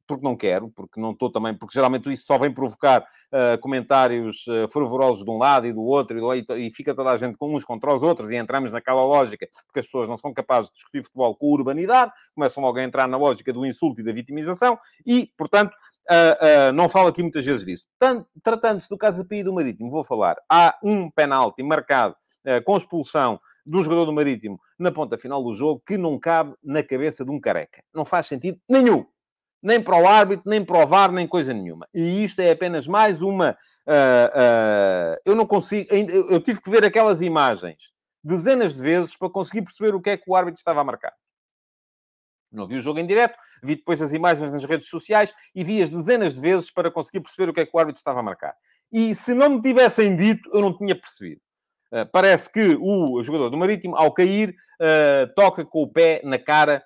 [0.08, 4.46] porque não quero, porque não estou também, porque geralmente isso só vem provocar uh, comentários
[4.46, 7.54] uh, fervorosos de um lado e do outro, e, e, fica toda a gente com
[7.54, 10.76] uns contra os outros, e entramos naquela lógica, porque as pessoas não são capazes de
[10.76, 14.78] discutir futebol com urbanidade, começam logo a entrar na lógica do insulto e da vitimização,
[15.06, 15.72] e, portanto,
[16.10, 17.84] Uh, não falo aqui muitas vezes disso.
[18.42, 20.36] Tratando-se do Casa Pia e do Marítimo, vou falar.
[20.50, 22.16] Há um penalti marcado
[22.64, 26.82] com expulsão do jogador do Marítimo na ponta final do jogo que não cabe na
[26.82, 27.82] cabeça de um careca.
[27.94, 29.04] Não faz sentido nenhum.
[29.62, 31.88] Nem para o árbitro, nem para o VAR, nem coisa nenhuma.
[31.92, 33.56] E isto é apenas mais uma...
[35.24, 35.88] eu não consigo...
[35.92, 37.90] Eu tive que ver aquelas imagens
[38.22, 41.12] dezenas de vezes para conseguir perceber o que é que o árbitro estava a marcar.
[42.50, 45.82] Não vi o jogo em direto, vi depois as imagens nas redes sociais e vi
[45.82, 48.22] as dezenas de vezes para conseguir perceber o que é que o árbitro estava a
[48.22, 48.54] marcar.
[48.90, 51.40] E se não me tivessem dito, eu não tinha percebido.
[51.92, 56.38] Uh, parece que o jogador do Marítimo, ao cair, uh, toca com o pé na
[56.38, 56.82] cara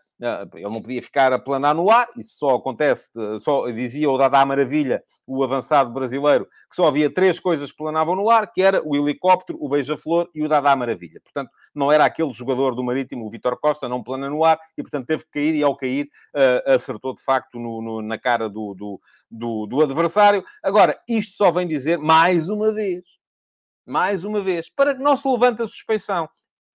[0.54, 4.44] ele não podia ficar a planar no ar, isso só acontece, só dizia o Dada
[4.46, 8.80] Maravilha, o avançado brasileiro, que só havia três coisas que planavam no ar, que era
[8.86, 11.20] o helicóptero, o beija-flor e o Dada Maravilha.
[11.20, 14.82] Portanto, não era aquele jogador do Marítimo, o Vitor Costa, não plana no ar, e
[14.82, 18.48] portanto teve que cair, e ao cair uh, acertou de facto no, no, na cara
[18.48, 20.44] do, do, do, do adversário.
[20.62, 23.02] Agora, isto só vem dizer, mais uma vez,
[23.84, 26.28] mais uma vez, para que não se levante a suspeição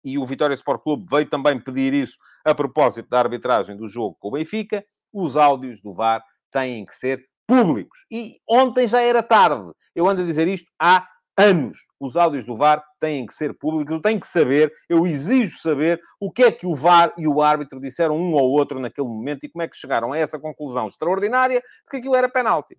[0.08, 4.16] e o Vitória Sport Clube veio também pedir isso a propósito da arbitragem do jogo
[4.20, 8.06] com o Benfica, os áudios do VAR têm que ser públicos.
[8.10, 9.70] E ontem já era tarde.
[9.94, 11.06] Eu ando a dizer isto há
[11.38, 11.78] anos.
[12.00, 13.94] Os áudios do VAR têm que ser públicos.
[13.94, 17.42] Eu tenho que saber, eu exijo saber o que é que o VAR e o
[17.42, 20.88] árbitro disseram um ao outro naquele momento e como é que chegaram a essa conclusão
[20.88, 22.78] extraordinária de que aquilo era penalti.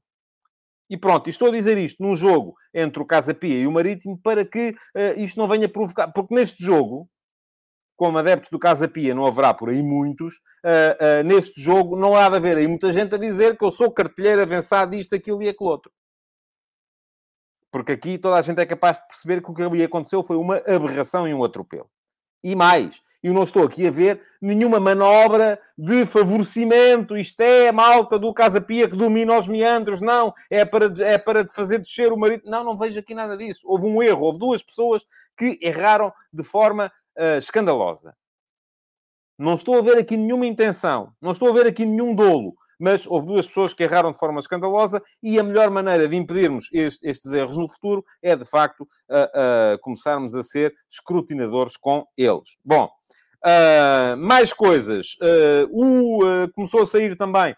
[0.91, 4.19] E pronto, estou a dizer isto num jogo entre o Casa Pia e o Marítimo
[4.19, 6.11] para que uh, isto não venha provocar.
[6.11, 7.07] Porque neste jogo,
[7.99, 12.17] como adeptos do Casa Pia não haverá por aí muitos, uh, uh, neste jogo não
[12.17, 15.43] há de haver aí muita gente a dizer que eu sou cartilheiro avançado disto, aquilo
[15.43, 15.91] e aquilo outro.
[17.73, 20.37] Porque aqui toda a gente é capaz de perceber que o que ali aconteceu foi
[20.37, 21.91] uma aberração e um atropelo.
[22.43, 27.17] E mais, eu não estou aqui a ver nenhuma manobra de favorecimento.
[27.17, 30.01] Isto é a malta do Casa Pia que domina os meandros.
[30.01, 32.45] Não, é para, é para fazer descer o marido.
[32.47, 33.63] Não, não vejo aqui nada disso.
[33.65, 34.23] Houve um erro.
[34.23, 35.05] Houve duas pessoas
[35.37, 38.15] que erraram de forma uh, escandalosa.
[39.39, 43.07] Não estou a ver aqui nenhuma intenção, não estou a ver aqui nenhum dolo, mas
[43.07, 47.07] houve duas pessoas que erraram de forma escandalosa e a melhor maneira de impedirmos este,
[47.09, 48.89] estes erros no futuro é, de facto,
[49.81, 52.57] começarmos a ser escrutinadores com eles.
[52.65, 52.89] Bom,
[53.45, 55.17] uh, mais coisas.
[55.71, 56.21] o,
[56.55, 57.55] começou a sair também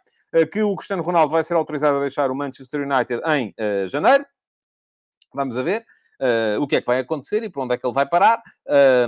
[0.52, 3.54] que o Cristiano Ronaldo vai ser autorizado a deixar o Manchester United em
[3.88, 4.24] janeiro.
[5.34, 5.84] Vamos a ver
[6.60, 8.42] o que é que vai acontecer e para onde é que ele vai parar.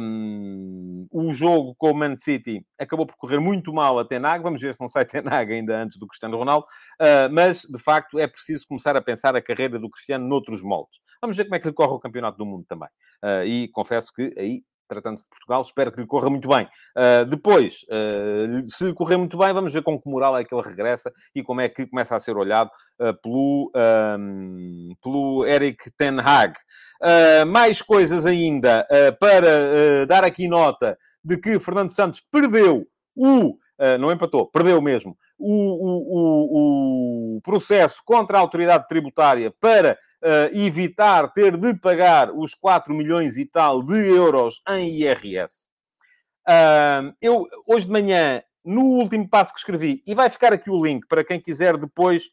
[0.00, 4.42] Um, o jogo com o Man City acabou por correr muito mal a Tenag.
[4.42, 6.66] Vamos ver se não sai Tenag ainda antes do Cristiano Ronaldo.
[7.00, 11.00] Uh, mas, de facto, é preciso começar a pensar a carreira do Cristiano noutros moldes.
[11.20, 12.88] Vamos ver como é que lhe corre o Campeonato do Mundo também.
[13.22, 16.68] Uh, e confesso que aí tratando-se de Portugal, espero que lhe corra muito bem.
[16.96, 20.54] Uh, depois, uh, se lhe correr muito bem, vamos ver com que moral é que
[20.54, 23.72] ele regressa e como é que começa a ser olhado uh, pelo,
[24.18, 26.54] um, pelo Eric Ten Hag.
[27.02, 32.86] Uh, mais coisas ainda uh, para uh, dar aqui nota de que Fernando Santos perdeu
[33.16, 33.58] o.
[33.98, 35.52] não empatou, perdeu mesmo o,
[35.88, 39.98] o, o, processo contra a autoridade tributária para
[40.52, 45.68] evitar ter de pagar os 4 milhões e tal de euros em IRS.
[47.20, 51.06] eu, hoje de manhã, no último passo que escrevi, e vai ficar aqui o link
[51.08, 52.30] para quem quiser depois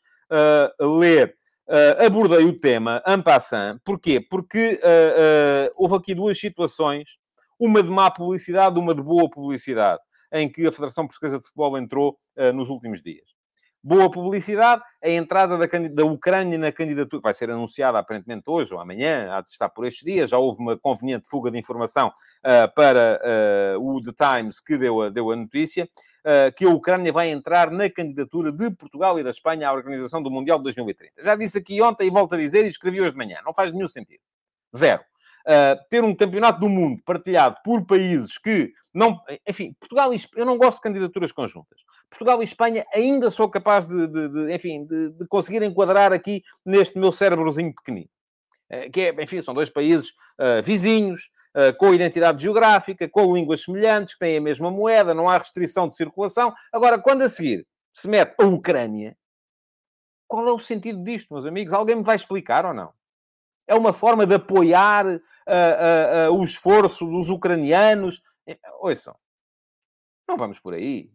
[0.79, 1.35] ler
[1.69, 3.79] uh, abordei o tema en passant.
[3.83, 4.19] Porquê?
[4.19, 7.17] Porque uh, uh, houve aqui duas situações,
[7.59, 10.01] uma de má publicidade, uma de boa publicidade,
[10.33, 12.17] em que a Federação Portuguesa de Futebol entrou
[12.53, 13.38] nos últimos dias.
[13.81, 18.79] Boa publicidade, a entrada da, da, Ucrânia na candidatura vai ser anunciada aparentemente hoje ou
[18.79, 20.29] amanhã, há de estar por estes dias.
[20.29, 23.19] Já houve uma conveniente fuga de informação uh, para
[23.77, 25.87] uh, o The Times que deu a, deu a notícia.
[26.23, 30.21] Eh, que a Ucrânia vai entrar na candidatura de Portugal e da Espanha à organização
[30.21, 31.23] do Mundial de 2030.
[31.23, 33.39] Já disse aqui ontem e volto a dizer e escrevi hoje de manhã.
[33.43, 34.21] Não faz nenhum sentido.
[34.75, 35.01] Zero.
[35.47, 39.19] Uh, ter um campeonato do mundo partilhado por países que não.
[39.47, 41.79] Enfim, Portugal e eu não gosto de candidaturas conjuntas.
[42.09, 46.43] Portugal e Espanha ainda sou capaz de, de, de enfim, de, de, conseguir enquadrar aqui
[46.65, 48.09] neste meu cérebrozinho pequenino.
[48.71, 53.63] Uh, que é, enfim, são dois países uh, vizinhos, eh, com identidade geográfica, com línguas
[53.63, 56.53] semelhantes, que têm a mesma moeda, não há restrição de circulação.
[56.71, 59.17] Agora, quando a seguir se mete a Ucrânia,
[60.27, 61.73] qual é o sentido disto, meus amigos?
[61.73, 62.93] Alguém me vai explicar ou não?
[63.69, 68.19] É uma forma de apoiar uh, uh, uh, o esforço dos ucranianos?
[68.79, 69.15] Ouçam,
[70.27, 71.11] não vamos por aí.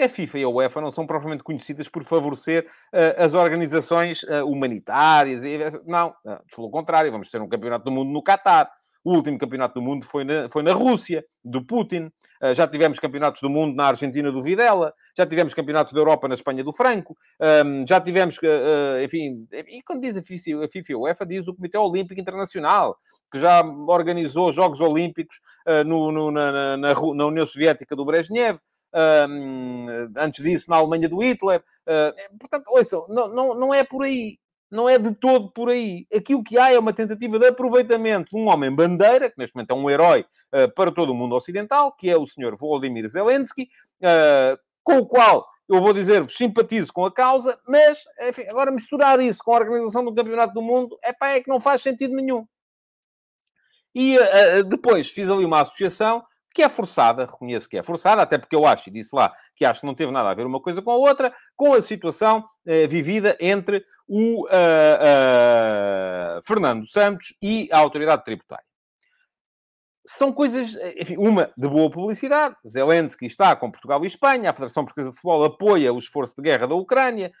[0.00, 2.68] A FIFA e a UEFA não são propriamente conhecidas por favorecer
[3.16, 5.40] as organizações humanitárias.
[5.86, 8.72] Não, uh, pelo contrário, vamos ter um campeonato do mundo no Catar.
[9.04, 12.10] O último campeonato do mundo foi na, foi na Rússia, do Putin.
[12.42, 14.94] Uh, já tivemos campeonatos do mundo na Argentina do Videla.
[15.14, 17.14] Já tivemos campeonatos da Europa na Espanha do Franco.
[17.38, 19.46] Um, já tivemos, uh, enfim...
[19.52, 22.96] E quando diz a FIFA, a FIFA a UEFA, diz o Comitê Olímpico Internacional,
[23.30, 25.36] que já organizou Jogos Olímpicos
[25.68, 28.58] uh, no, no, na, na, na, União Soviética do Brezhnev.
[29.28, 29.86] Um,
[30.16, 31.62] antes disso, na Alemanha do Hitler.
[32.38, 34.38] portanto, ouçam, não, não, não é por aí
[34.70, 36.06] não é de todo por aí.
[36.14, 39.54] Aqui o que há é uma tentativa de aproveitamento de um homem bandeira, que neste
[39.54, 43.08] momento é um herói uh, para todo o mundo ocidental, que é o senhor Volodymyr
[43.08, 43.68] Zelensky,
[44.02, 49.18] uh, com o qual eu vou dizer-vos, simpatizo com a causa, mas enfim, agora misturar
[49.20, 52.14] isso com a organização do Campeonato do Mundo, é pá, é que não faz sentido
[52.14, 52.46] nenhum.
[53.94, 56.22] E uh, depois fiz ali uma associação
[56.54, 59.64] que é forçada, reconheço que é forçada, até porque eu acho, e disse lá, que
[59.64, 62.38] acho que não teve nada a ver uma coisa com a outra, com a situação
[62.38, 68.64] uh, vivida entre o uh, uh, Fernando Santos e a autoridade tributária.
[70.06, 72.54] São coisas, enfim, uma de boa publicidade.
[72.68, 76.42] Zelensky está com Portugal e Espanha, a Federação Portuguesa de Futebol apoia o esforço de
[76.42, 77.32] guerra da Ucrânia.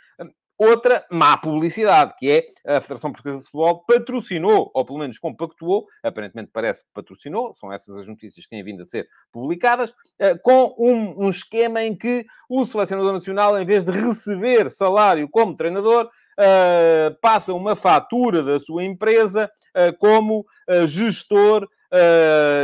[0.56, 5.86] Outra má publicidade, que é a Federação Portuguesa de Futebol patrocinou, ou pelo menos compactuou,
[6.00, 10.36] aparentemente parece que patrocinou, são essas as notícias que têm vindo a ser publicadas, eh,
[10.38, 15.56] com um, um esquema em que o selecionador nacional, em vez de receber salário como
[15.56, 21.68] treinador, Uh, passa uma fatura da sua empresa uh, como uh, gestor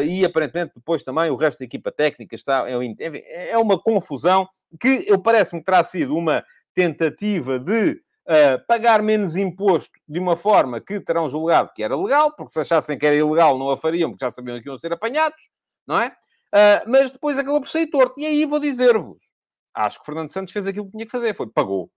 [0.04, 2.64] e aparentemente depois também o resto da equipa técnica está.
[2.68, 4.48] É, é uma confusão
[4.80, 10.80] que eu parece-me terá sido uma tentativa de uh, pagar menos imposto de uma forma
[10.80, 14.10] que terão julgado que era legal, porque se achassem que era ilegal não a fariam,
[14.10, 15.48] porque já sabiam que iam ser apanhados,
[15.86, 16.08] não é?
[16.52, 18.18] Uh, mas depois acabou por sair torto.
[18.18, 19.32] E aí vou dizer-vos,
[19.74, 21.90] acho que Fernando Santos fez aquilo que tinha que fazer, foi pagou.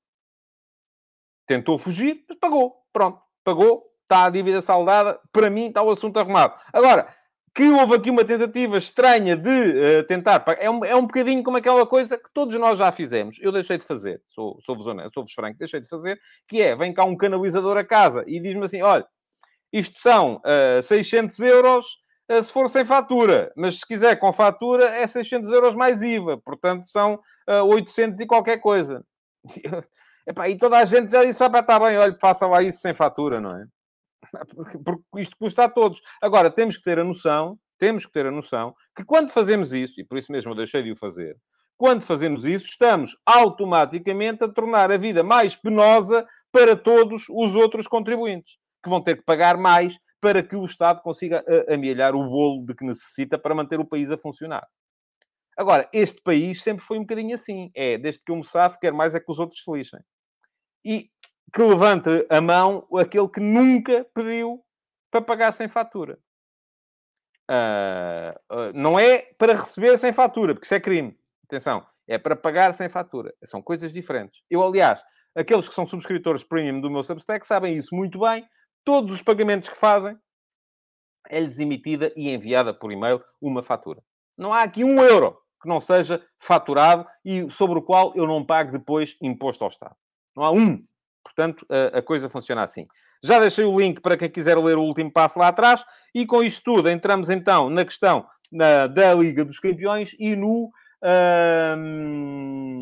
[1.45, 2.83] Tentou fugir, mas pagou.
[2.93, 6.55] Pronto, pagou, está a dívida saldada, para mim está o assunto arrumado.
[6.71, 7.13] Agora,
[7.53, 10.43] que houve aqui uma tentativa estranha de uh, tentar.
[10.57, 13.37] É um, é um bocadinho como aquela coisa que todos nós já fizemos.
[13.41, 14.81] Eu deixei de fazer, sou-vos sou
[15.13, 18.65] sou-vos franco, deixei de fazer, que é, vem cá um canalizador a casa e diz-me
[18.65, 19.05] assim, olha,
[19.71, 21.85] isto são uh, eh, 600 euros
[22.31, 26.37] uh, se for sem fatura, mas se quiser com fatura é 600 euros mais IVA,
[26.37, 27.15] portanto são
[27.49, 29.03] uh, 800 e qualquer coisa.
[30.27, 32.79] Epá, e toda a gente já disse, vai para estar bem, olha, faça lá isso
[32.79, 33.65] sem fatura, não é?
[34.83, 36.01] porque isto custa a todos.
[36.21, 39.99] Agora, temos que ter a noção, temos que ter a noção que quando fazemos isso,
[39.99, 41.37] e por isso mesmo eu deixei de o fazer,
[41.77, 47.87] quando fazemos isso, estamos automaticamente a tornar a vida mais penosa para todos os outros
[47.87, 52.23] contribuintes, que vão ter que pagar mais para que o Estado consiga eh, amealhar o
[52.23, 54.65] bolo de que necessita para manter o país a funcionar.
[55.57, 57.69] Agora, este país sempre foi um bocadinho assim.
[57.75, 59.99] É, desde que eu me safo, quer mais é que os outros se lixem.
[60.85, 61.09] E
[61.53, 64.63] que levante a mão aquele que nunca pediu
[65.11, 66.17] para pagar sem fatura.
[67.49, 71.15] Uh, não é para receber sem fatura, porque isso é crime.
[71.45, 73.33] Atenção, é para pagar sem fatura.
[73.43, 74.41] São coisas diferentes.
[74.49, 75.03] Eu, aliás,
[75.35, 78.47] aqueles que são subscritores premium do meu Substack sabem isso muito bem.
[78.83, 80.17] Todos os pagamentos que fazem
[81.29, 84.01] é-lhes emitida e enviada por e-mail uma fatura.
[84.37, 88.43] Não há aqui um euro que não seja faturado e sobre o qual eu não
[88.43, 89.95] pague depois imposto ao Estado.
[90.35, 90.81] Não há um
[91.23, 92.87] Portanto, a, a, coisa funciona assim.
[93.23, 95.83] Já deixei o link para quem quiser ler o último passo lá atrás.
[96.13, 100.71] E com isto tudo, entramos então na questão na, da Liga dos Campeões e no...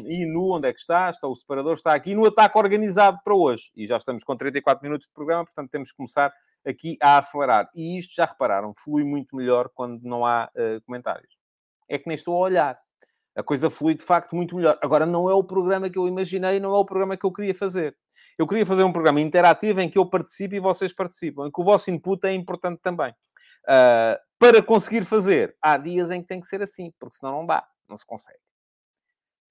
[0.05, 0.55] e no...
[0.55, 1.09] Onde é que está?
[1.09, 3.71] Está o separador, está aqui no ataque organizado para hoje.
[3.75, 6.33] E já estamos com 34 minutos de programa, portanto temos que começar
[6.65, 7.69] aqui a acelerar.
[7.75, 11.35] E isto, já repararam, flui muito melhor quando não há uh, comentários.
[11.89, 12.79] É que nem estou a olhar
[13.35, 14.77] a coisa flui de facto muito melhor.
[14.81, 17.55] Agora, não é o programa que eu imaginei, não é o programa que eu queria
[17.55, 17.95] fazer.
[18.37, 21.61] Eu queria fazer um programa interativo em que eu participe e vocês participam, em que
[21.61, 23.11] o vosso input é importante também.
[23.63, 27.45] Uh, para conseguir fazer, há dias em que tem que ser assim, porque senão não
[27.45, 28.39] dá, não se consegue.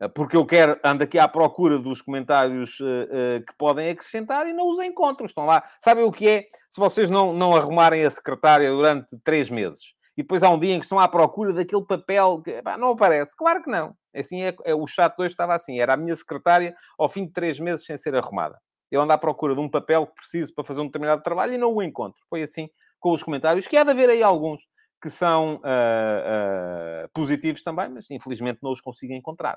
[0.03, 4.53] Uh, porque eu quero, ando aqui à procura dos comentários uh, que podem acrescentar e
[4.53, 5.25] não os encontro.
[5.25, 5.63] Estão lá.
[5.83, 6.49] Sabem o que é?
[6.69, 10.75] Se vocês não, não arrumarem a secretária durante três meses e depois há um dia
[10.75, 13.35] em que estão à procura daquele papel que pá, não aparece.
[13.35, 13.95] Claro que não.
[14.15, 15.81] Assim é, é, o chat hoje estava assim.
[15.81, 18.59] Era a minha secretária ao fim de três meses sem ser arrumada.
[18.91, 21.59] Eu ando à procura de um papel que preciso para fazer um determinado trabalho e
[21.59, 22.21] não o encontro.
[22.29, 22.69] Foi assim
[22.99, 24.61] com os comentários, que há de haver aí alguns
[25.03, 29.57] que são uh, uh, positivos também, mas infelizmente não os consigo encontrar.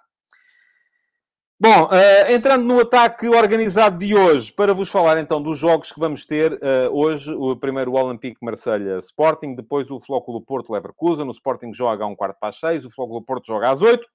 [1.63, 5.97] Bom, uh, entrando no ataque organizado de hoje, para vos falar então dos jogos que
[5.97, 6.57] vamos ter uh,
[6.91, 12.03] hoje, o primeiro o Olympique Marselha Sporting, depois o Flóculo Porto Leverkusen, o Sporting joga
[12.03, 14.05] a um quarto para as seis, o Flóculo Porto joga às oito,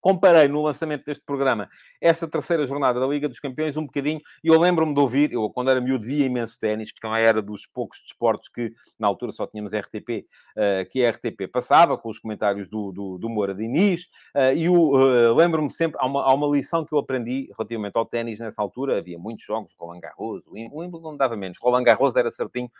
[0.00, 1.68] comparei no lançamento deste programa
[2.00, 5.50] esta terceira jornada da Liga dos Campeões um bocadinho, e eu lembro-me de ouvir, eu
[5.50, 9.32] quando era miúdo via imenso ténis, porque também era dos poucos desportos que na altura
[9.32, 10.26] só tínhamos RTP,
[10.56, 14.68] uh, que a RTP passava, com os comentários do, do, do Moura Diniz, uh, e
[14.68, 18.62] uh, lembro-me sempre, há uma, há uma lição que eu aprendi relativamente ao ténis nessa
[18.62, 22.70] altura, havia muitos jogos, Roland Garros, o Wimbledon dava menos, Roland Garros era certinho,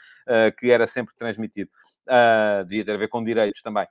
[0.59, 1.71] que era sempre transmitido.
[2.67, 3.87] Devia ter a ver com direitos também.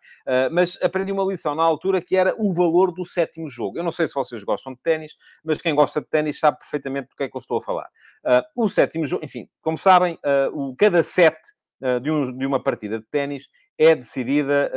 [0.52, 3.78] Mas aprendi uma lição na altura que era o valor do sétimo jogo.
[3.78, 5.14] Eu não sei se vocês gostam de ténis,
[5.44, 7.90] mas quem gosta de ténis sabe perfeitamente do que é que eu estou a falar.
[8.26, 10.18] Uh, o sétimo jogo, enfim, como sabem,
[10.54, 11.38] o, cada set
[12.02, 13.48] de, um, de, uma partida de ténis
[13.78, 14.70] é decidida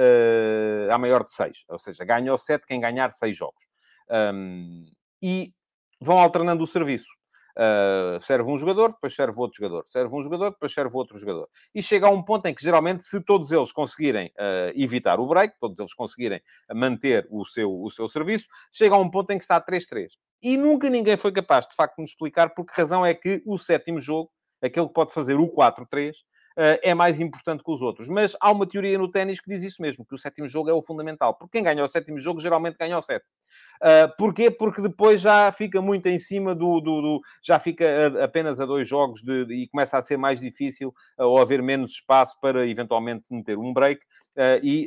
[0.90, 1.64] à maior de seis.
[1.68, 3.62] Ou seja, ganha o set quem ganhar seis jogos.
[4.08, 4.84] Um,
[5.22, 5.52] e
[6.00, 7.08] vão alternando o serviço.
[7.56, 11.48] Uh, serve um jogador, depois serve outro jogador, serve um jogador, depois serve outro jogador.
[11.74, 15.26] E chega a um ponto em que, geralmente, se todos eles conseguirem uh, evitar o
[15.26, 16.40] break, todos eles conseguirem
[16.74, 20.12] manter o seu, o seu serviço, chega a um ponto em que está 3-3.
[20.42, 23.42] E nunca ninguém foi capaz, de facto, de me explicar por que razão é que
[23.46, 24.30] o sétimo jogo,
[24.60, 26.14] aquele que pode fazer o 4-3, uh,
[26.56, 28.08] ah, é mais importante que os outros.
[28.08, 30.72] Mas há uma teoria no ténis que diz isso mesmo, que o sétimo jogo é
[30.72, 31.34] o fundamental.
[31.34, 33.30] Porque quem ganha o sétimo jogo, geralmente ganha o sétimo.
[33.82, 34.48] Uh, porquê?
[34.48, 36.80] Porque depois já fica muito em cima do.
[36.80, 40.16] do, do já fica a, apenas a dois jogos de, de, e começa a ser
[40.16, 44.04] mais difícil uh, ou haver menos espaço para eventualmente meter um break.
[44.34, 44.86] Uh, e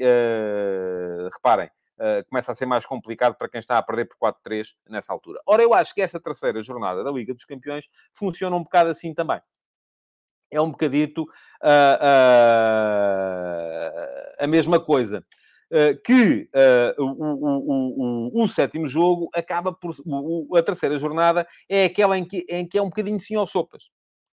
[1.32, 1.70] reparem.
[1.98, 5.40] Uh, começa a ser mais complicado para quem está a perder por 4-3 nessa altura.
[5.46, 9.14] Ora, eu acho que esta terceira jornada da Liga dos Campeões funciona um bocado assim
[9.14, 9.40] também.
[10.52, 11.28] É um bocadito uh,
[12.02, 12.04] uh,
[14.40, 15.26] a mesma coisa.
[15.72, 19.96] Eh, que uh, o, o, o, o, sétimo jogo acaba por.
[20.56, 23.84] a terceira jornada é aquela em que, em que é um bocadinho sim ao sopas.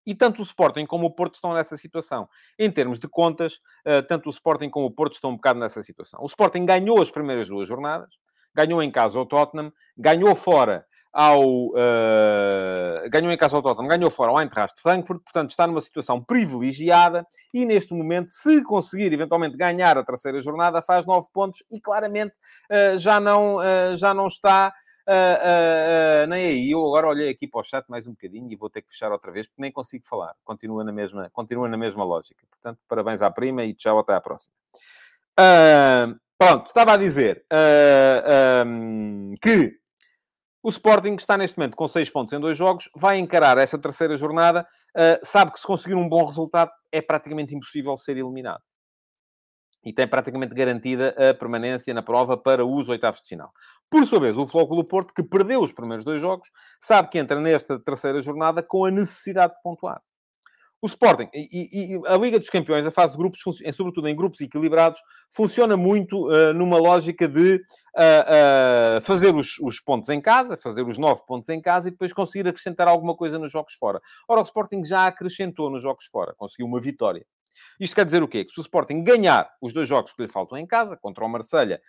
[0.05, 2.29] E tanto o Sporting como o Porto estão nessa situação.
[2.59, 3.55] Em termos de contas,
[3.87, 6.21] uh, tanto o Sporting como o Porto estão um bocado nessa situação.
[6.23, 8.11] O Sporting ganhou as primeiras duas jornadas,
[8.55, 11.67] ganhou em casa o Tottenham, ganhou fora ao.
[11.69, 16.23] Uh, ganhou em casa ao Tottenham, ganhou fora ao Eintracht Frankfurt, portanto está numa situação
[16.23, 21.79] privilegiada e neste momento, se conseguir eventualmente ganhar a terceira jornada, faz nove pontos e
[21.79, 22.35] claramente
[22.71, 24.73] uh, já, não, uh, já não está.
[26.29, 28.83] nem aí, eu agora olhei aqui para o chat mais um bocadinho e vou ter
[28.83, 30.35] que fechar outra vez porque nem consigo falar.
[30.45, 32.47] Continua na mesma, continua na mesma lógica.
[32.49, 34.55] Portanto, parabéns à prima e tchau, até à próxima.
[36.39, 37.45] pronto, estava a dizer
[38.65, 39.82] um, que
[40.63, 43.79] o Sporting, que está neste momento com 6 pontos em dois jogos, vai encarar essa
[43.79, 44.67] terceira jornada.
[44.97, 48.63] Uh, sabe que se conseguir um bom resultado, é praticamente impossível ser eliminado.
[49.85, 53.51] E tem praticamente garantida a permanência na prova para os oitavos de final.
[53.91, 56.49] Por sua vez, o Flóculo Porto, que perdeu os primeiros dois jogos,
[56.79, 60.01] sabe que entra nesta terceira jornada com a necessidade de pontuar.
[60.83, 63.41] O Sporting e, e, a Liga dos Campeões, a fase de grupos,
[63.73, 69.79] sobretudo em grupos equilibrados, funciona muito uh, numa lógica de uh, uh, fazer os, os,
[69.79, 73.39] pontos em casa, fazer os nove pontos em casa e depois conseguir acrescentar alguma coisa
[73.39, 74.03] nos jogos fora.
[74.27, 77.25] Ora, o Sporting já acrescentou nos jogos fora, conseguiu uma vitória.
[77.79, 78.45] Isto quer dizer o quê?
[78.45, 81.29] Que se o Sporting ganhar os dois jogos que lhe faltam em casa, contra o
[81.29, 81.81] Marselha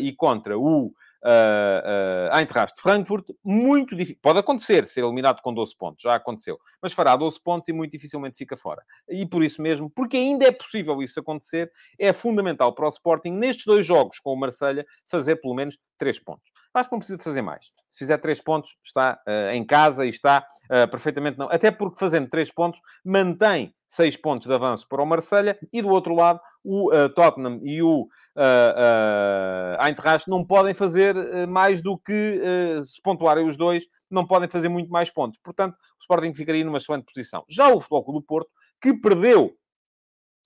[0.00, 0.94] e contra o
[1.24, 4.18] uh, uh, Eintracht Frankfurt, muito difícil.
[4.22, 7.92] Pode acontecer ser eliminado com 12 pontos, já aconteceu, mas fará 12 pontos e muito
[7.92, 8.82] dificilmente fica fora.
[9.08, 13.30] E por isso mesmo, porque ainda é possível isso acontecer, é fundamental para o Sporting,
[13.30, 16.50] nestes dois jogos com o Marselha fazer pelo menos 3 pontos.
[16.72, 17.66] Acho que não precisa de fazer mais.
[17.88, 21.48] Se fizer 3 pontos, está uh, em casa e está uh, perfeitamente não.
[21.50, 25.88] Até porque fazendo 3 pontos, mantém 6 pontos de avanço para o Marselha e do
[25.88, 28.06] outro lado, o uh, Tottenham e o
[28.36, 32.40] uh, uh, Eintracht não podem fazer uh, mais do que,
[32.84, 35.38] se pontuarem os dois, não podem fazer muito mais pontos.
[35.42, 37.44] Portanto, o Sporting ficaria numa excelente posição.
[37.48, 38.50] Já o Futebol do Porto,
[38.80, 39.52] que perdeu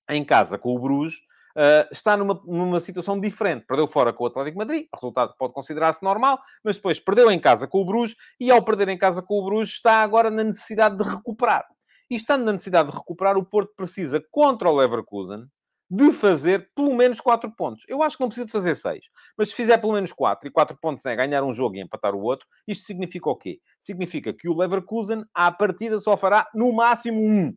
[0.08, 1.16] em casa com o Bruges,
[1.56, 3.64] Uh, está numa, numa situação diferente.
[3.64, 7.68] Perdeu fora com o Atlético Madrid, resultado pode considerar-se normal, mas depois perdeu em casa
[7.68, 10.96] com o Bruges e, ao perder em casa com o Bruges, está agora na necessidade
[10.96, 11.64] de recuperar.
[12.10, 15.46] E estando na necessidade de recuperar, o Porto precisa, contra o Leverkusen,
[15.90, 17.84] de fazer pelo menos 4 pontos.
[17.88, 19.06] Eu acho que não precisa de fazer 6.
[19.36, 22.14] Mas se fizer pelo menos 4, e 4 pontos é ganhar um jogo e empatar
[22.14, 23.60] o outro, isto significa o quê?
[23.78, 27.54] Significa que o Leverkusen, à partida, só fará no máximo 1.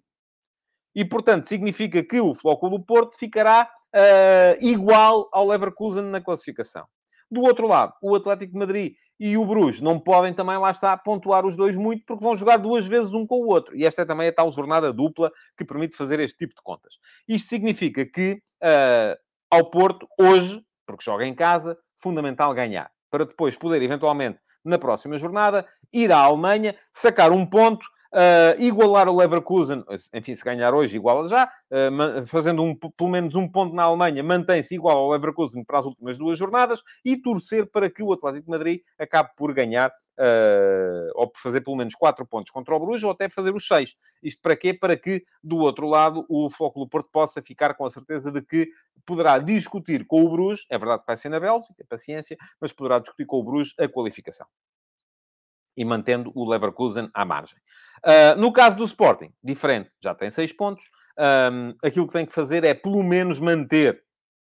[0.96, 6.86] E, portanto, significa que o Flóculo do Porto ficará uh, igual ao Leverkusen na classificação.
[7.30, 10.96] Do outro lado, o Atlético de Madrid e o Bruges não podem também, lá está,
[10.96, 13.76] pontuar os dois muito, porque vão jogar duas vezes um com o outro.
[13.76, 16.96] E esta é também a tal jornada dupla que permite fazer este tipo de contas.
[17.28, 19.18] Isto significa que, uh,
[19.50, 22.92] ao Porto, hoje, porque joga em casa, fundamental ganhar.
[23.10, 29.10] Para depois poder, eventualmente, na próxima jornada, ir à Alemanha, sacar um ponto Uh, igualar
[29.10, 29.84] o Leverkusen,
[30.14, 34.24] enfim, se ganhar hoje, iguala já, uh, fazendo um, pelo menos um ponto na Alemanha,
[34.24, 38.46] mantém-se igual ao Leverkusen para as últimas duas jornadas e torcer para que o Atlético
[38.46, 42.80] de Madrid acabe por ganhar uh, ou por fazer pelo menos quatro pontos contra o
[42.80, 43.96] Bruges ou até fazer os seis.
[44.22, 44.74] Isto para quê?
[44.74, 48.70] Para que, do outro lado, o Flóculo Porto possa ficar com a certeza de que
[49.06, 53.00] poderá discutir com o Bruges, é verdade que vai ser na Bélgica, paciência, mas poderá
[53.00, 54.48] discutir com o Bruges a qualificação.
[55.78, 57.58] E mantendo o Leverkusen à margem.
[58.06, 60.84] Uh, no caso do Sporting, diferente, já tem seis pontos.
[61.20, 64.04] Um, aquilo que tem que fazer é, pelo menos, manter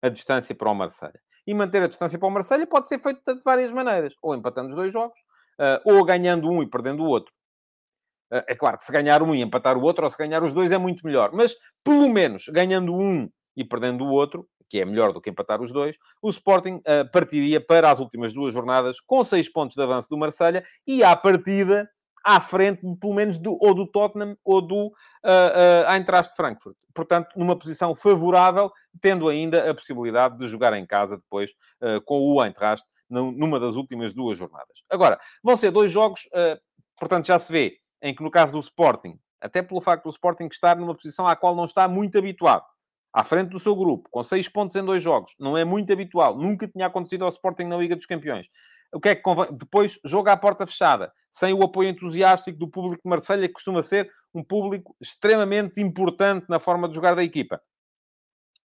[0.01, 1.19] a distância para o Marseille.
[1.47, 4.13] E manter a distância para o Marseille pode ser feito de várias maneiras.
[4.21, 5.17] Ou empatando os dois jogos,
[5.59, 7.31] uh, ou ganhando um e perdendo o outro.
[8.31, 10.53] Uh, é claro que se ganhar um e empatar o outro, ou se ganhar os
[10.53, 11.31] dois, é muito melhor.
[11.33, 15.61] Mas, pelo menos, ganhando um e perdendo o outro, que é melhor do que empatar
[15.61, 19.81] os dois, o Sporting uh, partiria para as últimas duas jornadas com seis pontos de
[19.81, 21.89] avanço do Marselha e, à partida,
[22.23, 26.75] à frente, pelo menos, do, ou do Tottenham ou do uh, uh, Eintracht Frankfurt.
[26.93, 31.51] Portanto, numa posição favorável, tendo ainda a possibilidade de jogar em casa depois
[31.81, 34.83] uh, com o Eintracht numa das últimas duas jornadas.
[34.89, 36.59] Agora, vão ser dois jogos, uh,
[36.99, 40.47] portanto, já se vê, em que no caso do Sporting, até pelo facto do Sporting
[40.47, 42.65] estar numa posição à qual não está muito habituado,
[43.15, 46.37] à frente do seu grupo, com seis pontos em dois jogos, não é muito habitual,
[46.37, 48.47] nunca tinha acontecido ao Sporting na Liga dos Campeões.
[48.91, 49.47] O que é que convém?
[49.53, 53.81] Depois, jogo à porta fechada, sem o apoio entusiástico do público de Marselha, que costuma
[53.81, 57.61] ser um público extremamente importante na forma de jogar da equipa.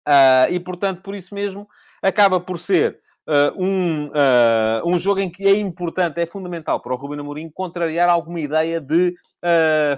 [0.07, 1.69] Uh, e, portanto, por isso mesmo,
[2.01, 6.95] acaba por ser uh, um, uh, um jogo em que é importante, é fundamental para
[6.95, 9.13] o Ruben Amorim contrariar alguma ideia de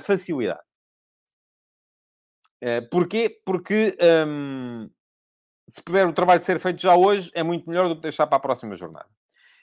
[0.01, 0.68] facilidade.
[2.91, 3.41] Porquê?
[3.45, 3.97] Porque
[4.27, 4.89] um,
[5.69, 8.37] se puder o trabalho ser feito já hoje, é muito melhor do que deixar para
[8.37, 9.09] a próxima jornada.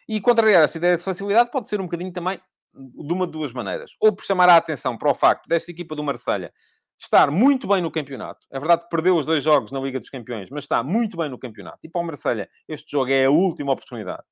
[0.07, 2.39] E contrariar esta ideia de facilidade pode ser um bocadinho também
[2.73, 3.91] de uma de duas maneiras.
[3.99, 6.53] Ou por chamar a atenção para o facto desta equipa do Marselha
[6.97, 8.45] estar muito bem no campeonato.
[8.51, 11.29] É verdade que perdeu os dois jogos na Liga dos Campeões, mas está muito bem
[11.29, 11.79] no campeonato.
[11.83, 14.23] E para o Marselha, este jogo é a última oportunidade.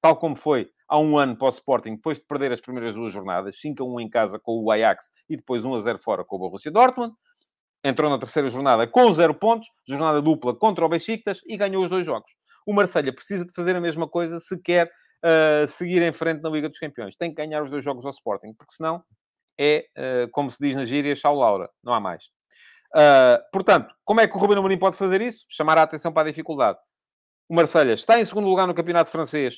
[0.00, 3.12] Tal como foi há um ano para o Sporting, depois de perder as primeiras duas
[3.12, 6.24] jornadas, 5 a 1 em casa com o Ajax e depois 1 a 0 fora
[6.24, 7.14] com o Borussia Dortmund.
[7.84, 11.90] Entrou na terceira jornada com 0 pontos, jornada dupla contra o Besiktas e ganhou os
[11.90, 12.30] dois jogos.
[12.64, 16.48] O Marselha precisa de fazer a mesma coisa se quer uh, seguir em frente na
[16.48, 17.16] Liga dos Campeões.
[17.16, 19.02] Tem que ganhar os dois jogos ao Sporting, porque senão
[19.58, 21.68] é, uh, como se diz na gíria, chau Laura.
[21.82, 22.24] Não há mais.
[22.94, 25.44] Uh, portanto, como é que o Ruben Amorim pode fazer isso?
[25.48, 26.78] Chamar a atenção para a dificuldade.
[27.48, 29.56] O Marselha está em segundo lugar no campeonato francês,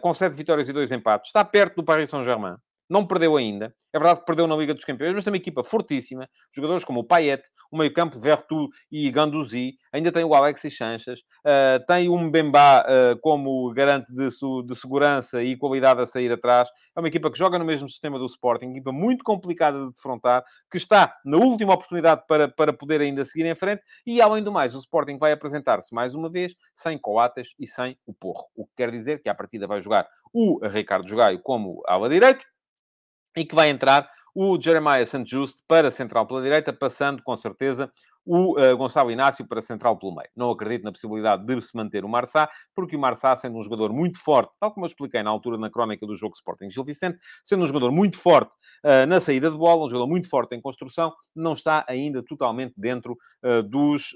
[0.00, 1.28] com sete vitórias e dois empates.
[1.28, 2.56] Está perto do Paris Saint-Germain
[2.88, 3.74] não perdeu ainda.
[3.92, 6.28] É verdade que perdeu na Liga dos Campeões, mas tem uma equipa fortíssima.
[6.54, 9.76] Jogadores como o Payet, o meio-campo Vertu e Ganduzi.
[9.92, 11.20] Ainda tem o Alexis Sanches.
[11.40, 16.68] Uh, tem o Mbemba uh, como garante de, de, segurança e qualidade a sair atrás.
[16.96, 18.66] É uma equipa que joga no mesmo sistema do Sporting.
[18.66, 23.24] Uma equipa muito complicada de defrontar, que está na última oportunidade para, para poder ainda
[23.24, 23.82] seguir em frente.
[24.06, 27.98] E, além do mais, o Sporting vai apresentar-se mais uma vez sem Coates e sem
[28.06, 28.46] o Porro.
[28.54, 32.44] O que quer dizer que, à partida, vai jogar o Ricardo Jogaio como ala direito
[33.38, 35.24] e que vai entrar o Jeremiah St.
[35.24, 37.90] Just para central pela direita, passando com certeza
[38.24, 40.28] o uh, Gonçalo Inácio para central pelo meio.
[40.36, 43.92] Não acredito na possibilidade de se manter o Marçá, porque o Marçá, sendo um jogador
[43.92, 47.18] muito forte, tal como eu expliquei na altura na crónica do jogo Sporting Gil Vicente,
[47.42, 48.50] sendo um jogador muito forte
[48.84, 52.74] uh, na saída de bola, um jogador muito forte em construção, não está ainda totalmente
[52.76, 54.14] dentro uh, dos,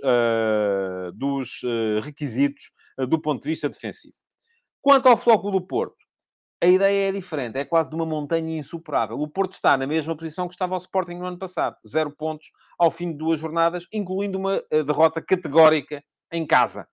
[1.14, 1.62] dos
[2.03, 2.70] requisitos
[3.09, 4.14] do ponto de vista defensivo.
[4.83, 6.02] Quanto ao Flóculo do Porto,
[6.63, 9.19] a ideia é diferente, é quase de uma montanha insuperável.
[9.19, 12.53] O Porto está na mesma posição que estava o Sporting no ano passado, zero pontos
[12.79, 16.87] ao fim de duas jornadas, incluindo uma eh, derrota categórica em casa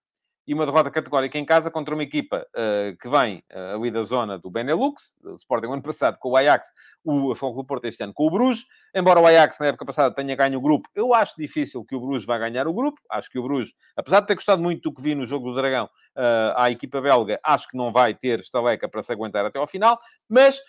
[0.50, 4.02] e uma derrota categórica em casa contra uma equipa uh, que vem uh, ali da
[4.02, 6.74] zona do Benelux, o Sporting ano passado com o Ajax,
[7.06, 8.66] o Foco do Porto este ano com o Bruges.
[8.96, 12.00] Embora o Ajax na época passada tenha ganho o grupo, eu acho difícil que o
[12.00, 13.00] Bruges vá ganhar o grupo.
[13.12, 15.56] Acho que o Bruges, apesar de ter gostado muito do que vi no jogo do
[15.56, 19.60] Dragão uh, à equipa belga, acho que não vai ter estaleca para se aguentar até
[19.60, 20.00] ao final.
[20.28, 20.60] Mas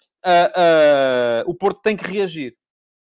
[1.46, 2.54] o Porto tem que reagir.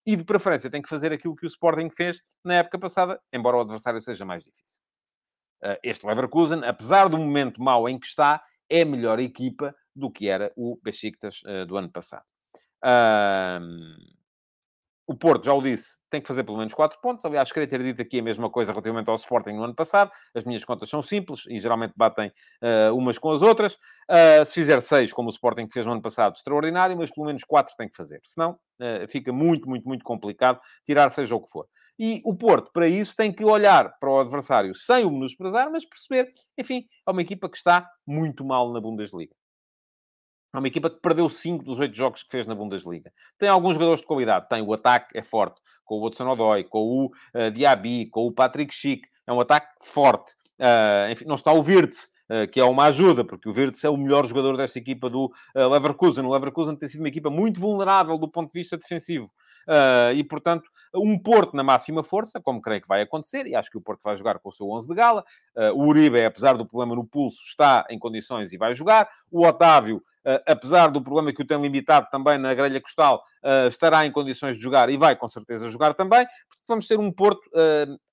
[0.06, 3.58] E de preferência tem que fazer aquilo que o Sporting fez na época passada, embora
[3.58, 4.80] o adversário seja mais difícil.
[5.62, 10.30] Eh, este Leverkusen, apesar do momento mau em que está, é melhor equipa do que
[10.30, 12.24] era o Besiktas uh, do ano passado.
[15.08, 17.26] o Porto, já o disse, tem que fazer pelo menos 4 pontos.
[17.26, 20.12] Aliás, queria ter dito aqui a mesma coisa relativamente ao Sporting no ano passado.
[20.36, 22.32] As minhas contas são simples e geralmente batem
[22.62, 23.74] uh, umas com as outras.
[23.74, 27.44] Uh, se fizer 6, como o Sporting fez no ano passado, extraordinário, mas pelo menos
[27.44, 28.22] 4 tem que fazer.
[28.24, 31.66] Senão, uh, fica muito, muito, muito complicado tirar seja o que for.
[32.00, 35.84] E o Porto, para isso, tem que olhar para o adversário sem o menosprezar, mas
[35.84, 39.36] perceber, enfim, é uma equipa que está muito mal na Bundesliga.
[40.54, 43.12] É uma equipa que perdeu 5 dos 8 jogos que fez na Bundesliga.
[43.38, 44.48] Tem alguns jogadores de qualidade.
[44.50, 45.62] Tem o ataque, é forte.
[45.84, 49.08] Com o Hudson Odoi, com o uh, Diaby, com o Patrick Schick.
[49.28, 50.34] É um ataque forte.
[50.60, 53.90] Uh, enfim, não está o Wirtz, uh, que é uma ajuda, porque o Wirtz é
[53.90, 55.26] o melhor jogador desta equipa do
[55.56, 56.26] uh, Leverkusen.
[56.26, 59.30] O Leverkusen tem sido uma equipa muito vulnerável do ponto de vista defensivo.
[60.16, 63.78] e, portanto, um Porto na máxima força, como creio que vai acontecer, e acho que
[63.78, 65.24] o Porto vai jogar com o seu 11 de gala.
[65.76, 69.10] o Uribe, apesar do problema no pulso, está em condições e vai jogar.
[69.32, 73.70] O Otávio Uh, apesar do problema que o tem limitado também na grelha costal, uh,
[73.70, 76.28] estará em condições de jogar e vai com certeza jogar também.
[76.68, 77.50] Vamos ter um Porto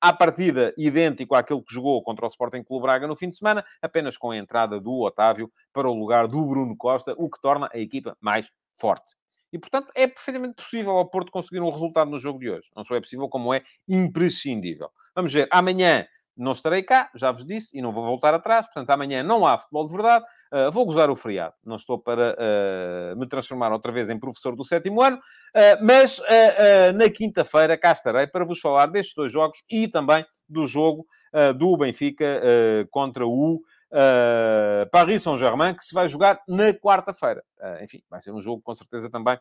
[0.01, 3.63] à partida idêntico àquele que jogou contra o Sporting Clube Braga no fim de semana,
[3.83, 7.69] apenas com a entrada do Otávio para o lugar do Bruno Costa, o que torna
[7.71, 9.15] a equipa mais forte.
[9.57, 12.69] E, portanto, é perfeitamente possível ao Porto conseguir um resultado no jogo de hoje.
[12.77, 14.91] Não só é possível, como é imprescindível.
[15.15, 18.67] Vamos ver, amanhã não estarei cá, já vos disse, e não vou voltar atrás.
[18.67, 20.27] Portanto, amanhã não há futebol de verdade.
[20.53, 21.55] Uh, vou gozar o feriado.
[21.65, 25.17] Não estou para uh, me transformar outra vez em professor do sétimo ano.
[25.17, 26.21] Uh, mas
[26.95, 31.07] na quinta-feira cá estarei para vos falar destes dois jogos e também do jogo
[31.59, 32.41] do Benfica
[32.91, 33.61] contra o
[34.91, 37.43] Paris Saint-Germain, que se vai jogar na quarta-feira.
[37.83, 39.39] enfim, vai ser um jogo com certeza também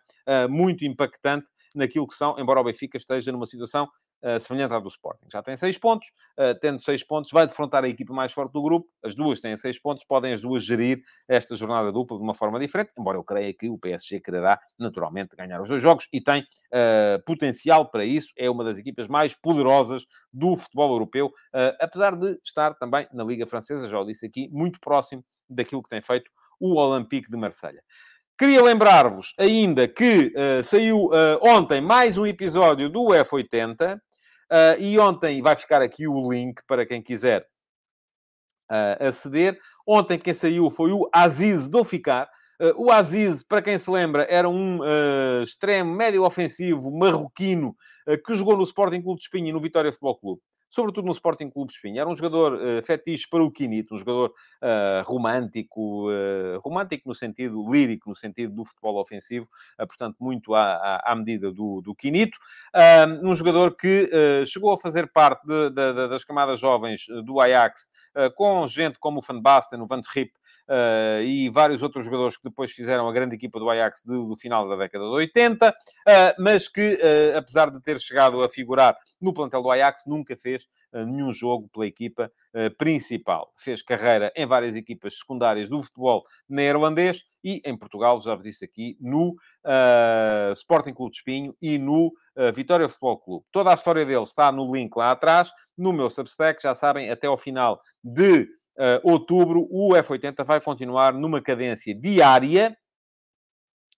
[0.50, 3.90] muito impactante naquilo que são, embora o Benfica esteja numa situação uh,
[4.40, 5.28] semelhante à do Sporting.
[5.32, 6.10] Já tem seis pontos,
[6.40, 8.88] uh, tendo seis pontos, vai defrontar a equipa mais forte do grupo.
[9.04, 12.60] As duas têm seis pontos, podem as duas gerir esta jornada dupla de uma forma
[12.60, 16.42] diferente, embora eu creia que o PSG quererá naturalmente ganhar os dois jogos e tem
[16.42, 18.30] uh, potencial para isso.
[18.38, 21.32] É uma das equipas mais poderosas do futebol europeu,
[21.80, 25.90] apesar de estar também na Liga Francesa, já o disse aqui, muito próximo daquilo que
[25.90, 27.82] tem feito o Olympique de Marselha.
[28.38, 33.98] Queria lembrar-vos ainda que uh, saiu uh, ontem mais um episódio do F80
[34.52, 37.46] uh, e ontem vai ficar aqui o link para quem quiser
[39.00, 39.60] aceder.
[39.88, 42.28] Ontem quem saiu foi o Aziz do Ficar.
[42.76, 44.80] o Aziz, para quem se lembra, era um
[45.44, 47.76] extremo médio ofensivo marroquino
[48.26, 50.42] que jogou no Sporting Clube de Espinha e no Vitória Futebol Clube
[50.76, 52.02] sobretudo no Sporting Clube de Espinha.
[52.02, 57.16] Era um jogador uh, fetiche para o Quinito, um jogador uh, romântico, uh, romântico no
[57.16, 59.48] sentido lírico, no sentido do futebol ofensivo,
[59.80, 62.38] uh, portanto, muito à, à, à, medida do, do Quinito.
[63.24, 64.10] um jogador que
[64.46, 67.88] chegou a fazer parte de, de, de, das camadas jovens do Ajax,
[68.36, 70.32] com gente como o Van Basten, o Van Rip,
[70.70, 74.36] uh, e vários outros jogadores que depois fizeram a grande equipa do Ajax do, do
[74.36, 75.74] final da década de 80, uh,
[76.08, 80.36] eh, mas que, uh, apesar de ter chegado a figurar no plantel do Ajax, nunca
[80.36, 82.32] fez nenhum jogo pela equipa
[82.78, 83.52] principal.
[83.58, 88.64] Fez carreira em várias equipas secundárias do futebol neerlandês e em Portugal, já vos disse
[88.64, 89.36] aqui, no
[90.54, 92.14] Sporting Clube de Espinho e no
[92.54, 93.46] Vitória Futebol Clube.
[93.52, 97.28] Toda a história dele está no link lá atrás, no meu Substack, já sabem, até
[97.28, 98.48] ao final de
[98.78, 102.78] uh, outubro, o F80 vai continuar numa cadência diária,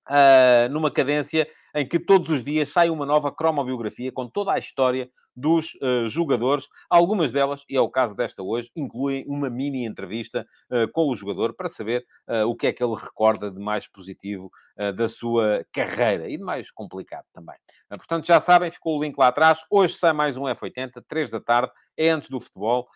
[0.09, 4.57] uh, numa cadência em que todos os dias sai uma nova cromobiografia com toda a
[4.57, 6.67] história dos uh, jogadores.
[6.89, 11.15] Algumas delas, e é o caso desta hoje, incluem uma mini entrevista uh, com o
[11.15, 14.51] jogador para saber uh, o que é que ele recorda de mais positivo
[14.95, 17.55] da sua carreira e de mais complicado também.
[17.89, 19.59] portanto, já sabem, ficou o link lá atrás.
[19.71, 22.87] Hoje sai mais um F80, 3 da tarde, é antes do futebol.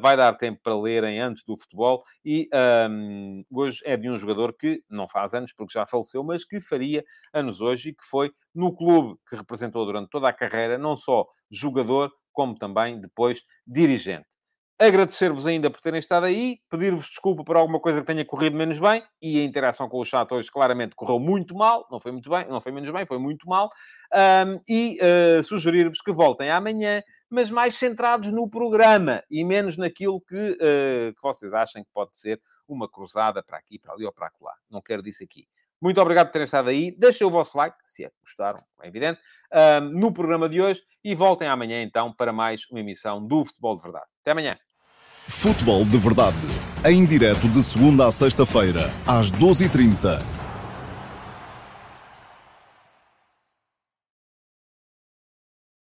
[0.00, 2.02] vai dar tempo para lerem antes do futebol.
[2.24, 2.48] E
[2.90, 6.60] um, hoje é de um jogador que não faz anos, porque já faleceu, mas que
[6.60, 10.96] faria anos hoje e que foi no clube que representou durante toda a carreira, não
[10.96, 14.26] só jogador, como também depois dirigente.
[14.78, 18.80] Agradecer-vos ainda por terem estado aí, pedir-vos desculpa por alguma coisa que tenha corrido menos
[18.80, 22.28] bem, e a interação com o chat hoje claramente correu muito mal, não foi muito
[22.28, 23.70] bem, não foi menos bem, foi muito mal,
[24.12, 27.00] um, e uh, sugerir-vos que voltem amanhã,
[27.32, 32.16] mas mais centrados no programa e menos naquilo que, uh, que vocês acham que pode
[32.16, 34.52] ser uma cruzada para aqui, para ali ou para lá.
[34.70, 35.46] Não quero disso aqui.
[35.80, 36.94] Muito obrigado por terem estado aí.
[36.96, 39.20] Deixem o vosso like, se é que gostaram, é evidente,
[39.92, 43.82] no programa de hoje e voltem amanhã então para mais uma emissão do Futebol de
[43.82, 44.06] Verdade.
[44.20, 44.56] Até amanhã.
[45.26, 46.36] Futebol de Verdade,
[46.84, 50.41] em direto de segunda a sexta-feira, às 12h30